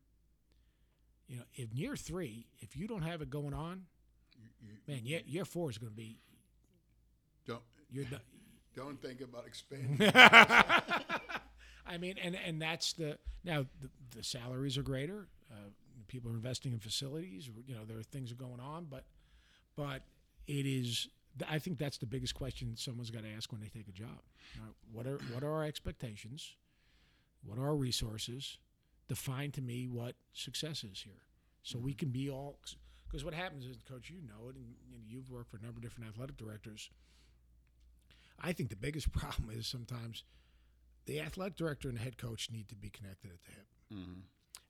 [1.28, 3.82] You know, if year three, if you don't have it going on,
[4.88, 6.18] man, year, year four is going to be
[7.46, 8.20] Don't you're done.
[8.76, 10.10] Don't think about expanding.
[11.86, 15.26] I mean, and and that's the now the, the salaries are greater.
[15.50, 15.70] Uh,
[16.08, 17.50] people are investing in facilities.
[17.66, 19.04] You know, there are things are going on, but
[19.76, 20.02] but
[20.46, 21.08] it is.
[21.48, 24.20] I think that's the biggest question someone's got to ask when they take a job.
[24.54, 24.60] You
[24.92, 26.54] what are what are our expectations?
[27.44, 28.58] What are our resources?
[29.08, 31.22] Define to me what success is here,
[31.62, 32.58] so we can be all.
[33.06, 35.60] Because what happens is, coach, you know it, and you know, you've worked for a
[35.60, 36.88] number of different athletic directors.
[38.42, 40.24] I think the biggest problem is sometimes
[41.06, 43.66] the athletic director and the head coach need to be connected at the hip.
[43.92, 44.20] mm-hmm.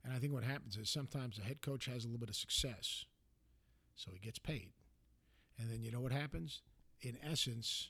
[0.03, 2.35] And I think what happens is sometimes the head coach has a little bit of
[2.35, 3.05] success,
[3.95, 4.71] so he gets paid.
[5.57, 6.61] And then you know what happens?
[7.01, 7.89] In essence,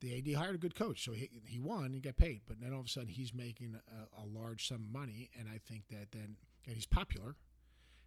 [0.00, 2.42] the AD hired a good coach, so he, he won and got paid.
[2.46, 5.48] But then all of a sudden, he's making a, a large sum of money, and
[5.48, 7.36] I think that then, and he's popular.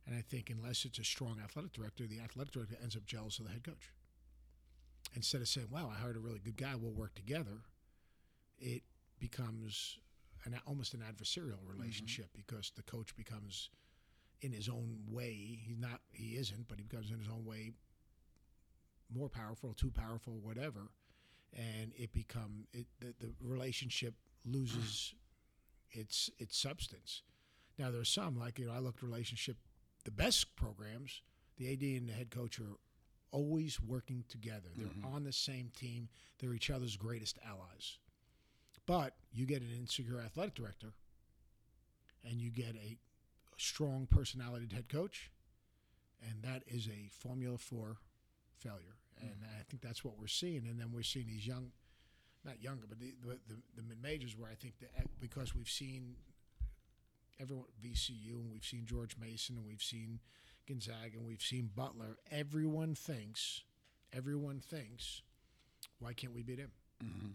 [0.07, 3.39] And I think unless it's a strong athletic director, the athletic director ends up jealous
[3.39, 3.91] of the head coach.
[5.13, 7.61] Instead of saying, "Wow, I hired a really good guy, we'll work together,"
[8.59, 8.83] it
[9.19, 9.97] becomes
[10.45, 11.79] an almost an adversarial mm-hmm.
[11.79, 13.69] relationship because the coach becomes
[14.41, 17.71] in his own way he's not he isn't but he becomes in his own way
[19.09, 20.91] more powerful too powerful whatever
[21.55, 24.13] and it become it the, the relationship
[24.45, 25.13] loses
[25.91, 27.23] its its substance.
[27.77, 29.57] Now there's some like you know I looked at relationship
[30.03, 31.21] the best programs
[31.57, 32.77] the AD and the head coach are
[33.35, 34.69] always working together.
[34.75, 35.13] They're mm-hmm.
[35.13, 36.07] on the same team.
[36.39, 37.97] They're each other's greatest allies.
[38.85, 40.93] But you get an insecure athletic director
[42.23, 42.97] and you get a
[43.57, 45.31] strong personality head coach,
[46.27, 47.97] and that is a formula for
[48.57, 48.95] failure.
[49.19, 49.59] And mm-hmm.
[49.59, 50.65] I think that's what we're seeing.
[50.67, 51.71] And then we're seeing these young,
[52.45, 55.53] not younger, but the, the, the, the mid majors where I think that eh, because
[55.53, 56.15] we've seen
[57.39, 60.19] everyone, VCU, and we've seen George Mason, and we've seen
[60.67, 63.63] Gonzaga, and we've seen Butler, everyone thinks,
[64.13, 65.21] everyone thinks,
[65.99, 66.71] why can't we beat him?
[67.03, 67.31] Mm-hmm.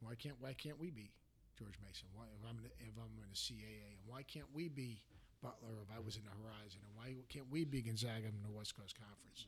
[0.00, 1.10] Why can't why can't we be
[1.58, 2.06] George Mason?
[2.14, 5.02] Why if I'm in if I'm in a CAA and why can't we be
[5.42, 8.50] Butler if I was in the Horizon and why can't we be Gonzaga in the
[8.56, 9.46] West Coast Conference?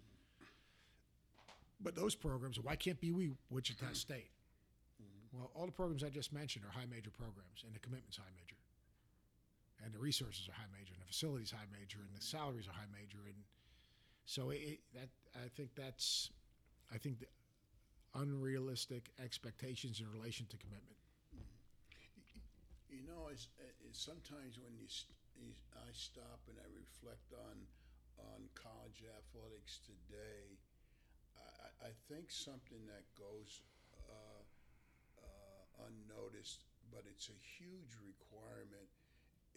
[1.80, 4.28] But those programs, why can't be we Wichita State?
[5.32, 8.34] Well, all the programs I just mentioned are high major programs, and the commitment's high
[8.34, 8.56] major,
[9.84, 12.72] and the resources are high major, and the facilities high major, and the salaries are
[12.76, 13.36] high major, and
[14.24, 16.30] so it, that I think that's
[16.92, 17.26] I think the
[18.14, 20.98] unrealistic expectations in relation to commitment.
[22.90, 23.46] You know, it's,
[23.86, 24.90] it's sometimes when you,
[25.38, 27.56] you, I stop and I reflect on
[28.20, 30.58] on college athletics today,
[31.38, 33.64] I, I- I think something that goes
[33.96, 34.42] uh,
[35.24, 38.90] uh, unnoticed, but it's a huge requirement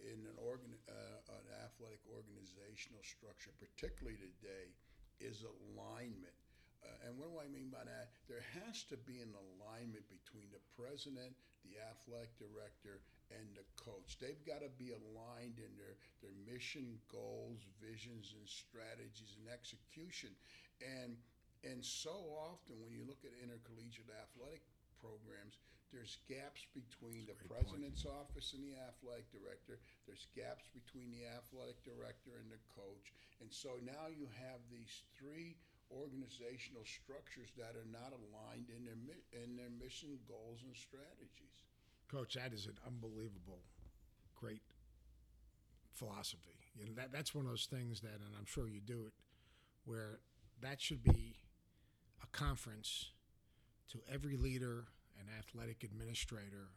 [0.02, 4.74] in an organ, uh, an athletic organizational structure, particularly today,
[5.22, 6.36] is alignment.
[6.84, 8.12] Uh, and what do I mean by that?
[8.28, 11.32] There has to be an alignment between the president,
[11.64, 13.00] the athletic director,
[13.32, 14.20] and the coach.
[14.20, 20.36] They've got to be aligned in their, their mission, goals, visions, and strategies and execution.
[20.84, 21.16] And
[21.64, 24.68] and so often when you look at intercollegiate athletic
[25.00, 25.64] programs,
[25.94, 29.78] there's gaps between the president's office and the athletic director.
[30.10, 33.14] There's gaps between the athletic director and the coach.
[33.40, 35.54] And so now you have these three
[35.94, 41.62] organizational structures that are not aligned in their mi- in their mission, goals, and strategies.
[42.10, 43.62] Coach, that is an unbelievable,
[44.34, 44.66] great
[45.94, 46.58] philosophy.
[46.76, 49.14] You know, that that's one of those things that, and I'm sure you do it,
[49.86, 50.20] where
[50.62, 51.38] that should be
[52.22, 53.12] a conference
[53.92, 54.86] to every leader
[55.20, 56.72] and athletic administrator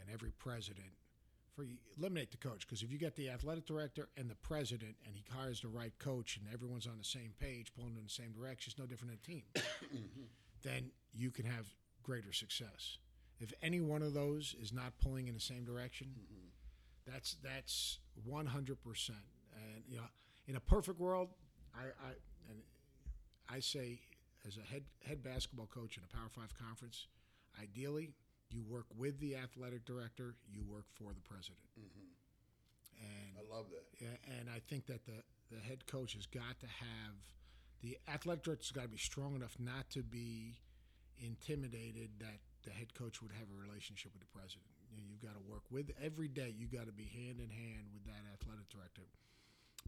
[0.00, 0.92] and every president
[1.54, 1.64] for
[1.98, 2.66] eliminate the coach.
[2.66, 5.92] Because if you get the athletic director and the president and he hires the right
[5.98, 9.12] coach and everyone's on the same page pulling in the same direction it's no different
[9.24, 9.42] than a team.
[10.64, 11.66] Then you can have
[12.02, 12.98] greater success.
[13.38, 16.08] If any one of those is not pulling in the same direction
[17.08, 17.98] that's that's
[18.28, 20.02] 100% and you know
[20.46, 21.28] in a perfect world
[21.74, 22.10] i i
[22.48, 22.58] and
[23.48, 23.98] i say
[24.46, 27.06] as a head head basketball coach in a power 5 conference
[27.60, 28.14] ideally
[28.50, 32.08] you work with the athletic director you work for the president mm-hmm.
[33.00, 33.66] and I love
[34.00, 34.18] that.
[34.38, 37.14] and I think that the, the head coach has got to have
[37.82, 40.58] the athletic director's got to be strong enough not to be
[41.18, 44.66] intimidated that the head coach would have a relationship with the president.
[44.90, 46.50] You know, you've got to work with every day.
[46.50, 49.06] You've got to be hand in hand with that athletic director,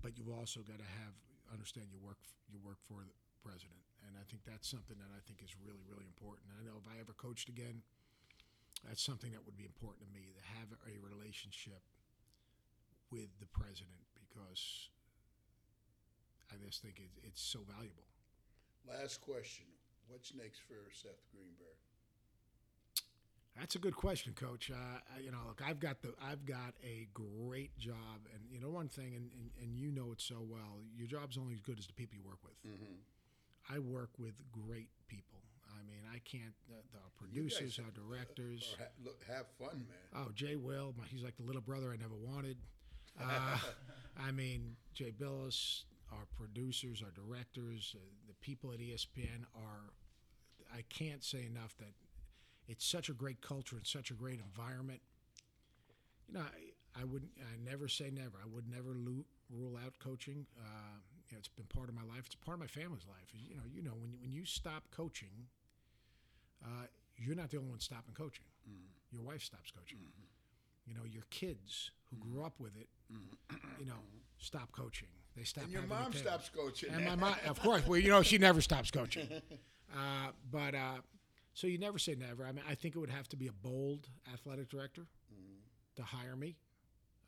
[0.03, 1.15] but you've also got to have
[1.51, 3.80] understand you work you work for the president.
[4.31, 6.47] Think that's something that I think is really really important.
[6.55, 7.83] I know if I ever coached again,
[8.87, 11.83] that's something that would be important to me to have a relationship
[13.11, 14.89] with the president because
[16.47, 18.07] I just think it, it's so valuable.
[18.87, 19.67] Last question.
[20.07, 21.79] What's next for Seth Greenberg?
[23.59, 24.71] That's a good question, Coach.
[24.71, 28.71] Uh, you know, look, I've got the I've got a great job, and you know
[28.71, 30.79] one thing, and, and, and you know it so well.
[30.97, 32.55] Your job's only as good as the people you work with.
[33.69, 35.39] I work with great people.
[35.73, 36.55] I mean, I can't.
[36.69, 38.75] The, the producers, our directors.
[38.79, 40.25] Or ha- look, have fun, man.
[40.27, 42.57] Oh, Jay Will, my, he's like the little brother I never wanted.
[43.21, 43.59] Uh,
[44.25, 45.83] I mean, Jay Bilas,
[46.13, 49.93] our producers, our directors, uh, the people at ESPN are.
[50.73, 51.93] I can't say enough that
[52.69, 55.01] it's such a great culture and such a great environment.
[56.29, 57.33] You know, I, I wouldn't.
[57.41, 58.39] I never say never.
[58.43, 60.47] I would never lo- rule out coaching.
[61.31, 62.27] You know, it's been part of my life.
[62.27, 63.29] It's part of my family's life.
[63.33, 65.47] You know, you know when you, when you stop coaching,
[66.65, 68.45] uh, you're not the only one stopping coaching.
[69.13, 69.99] Your wife stops coaching.
[70.87, 72.89] You know, your kids who grew up with it,
[73.79, 74.01] you know,
[74.39, 75.09] stop coaching.
[75.37, 75.65] They stop.
[75.65, 76.91] And your mom stops coaching.
[76.93, 79.29] And my mom, of course, well, you know, she never stops coaching.
[79.93, 80.99] Uh, but uh,
[81.53, 82.47] so you never say never.
[82.47, 85.03] I mean, I think it would have to be a bold athletic director
[85.97, 86.55] to hire me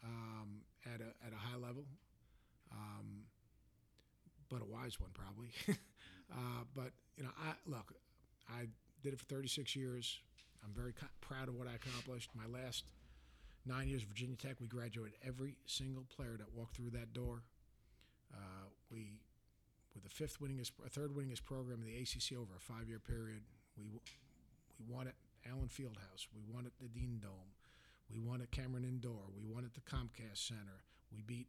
[0.05, 1.85] um, at a at a high level,
[2.71, 3.25] um,
[4.53, 5.49] but a wise one probably.
[6.31, 7.95] uh, but you know, I look,
[8.49, 8.69] I
[9.03, 10.21] did it for 36 years.
[10.63, 12.31] I'm very co- proud of what I accomplished.
[12.37, 12.85] My last
[13.65, 17.43] nine years at Virginia Tech, we graduated every single player that walked through that door.
[18.33, 19.19] Uh, we
[19.95, 23.41] were the fifth winningest, or third winningest program in the ACC over a five-year period.
[23.77, 23.85] We
[24.79, 25.15] we won at
[25.51, 26.27] Allen Fieldhouse.
[26.35, 27.57] We won at the Dean Dome.
[28.13, 29.31] We won at Cameron Indoor.
[29.35, 30.85] We won at the Comcast Center.
[31.13, 31.49] We beat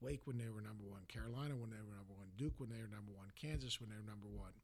[0.00, 2.80] Wake when they were number one, Carolina when they were number one, Duke when they
[2.80, 4.54] were number one, Kansas when they were number one.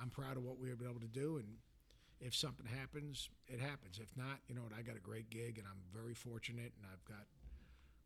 [0.00, 1.48] I'm proud of what we were able to do, and
[2.20, 3.98] if something happens, it happens.
[4.00, 4.72] If not, you know what?
[4.76, 7.26] I got a great gig, and I'm very fortunate, and I've got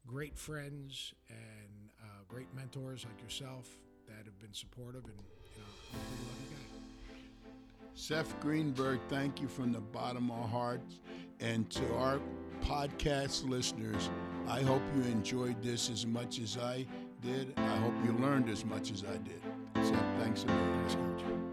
[0.07, 3.69] great friends and uh, great mentors like yourself
[4.07, 5.21] that have been supportive, and
[5.55, 6.69] you know, I'm a pretty lucky guy.
[7.95, 11.01] Seth Greenberg, thank you from the bottom of our hearts.
[11.41, 12.21] And to our
[12.61, 14.11] podcast listeners,
[14.47, 16.87] I hope you enjoyed this as much as I
[17.23, 17.53] did.
[17.57, 19.43] I hope you learned as much as I did.
[19.75, 20.89] Seth, thanks a million.
[20.89, 21.48] Coach.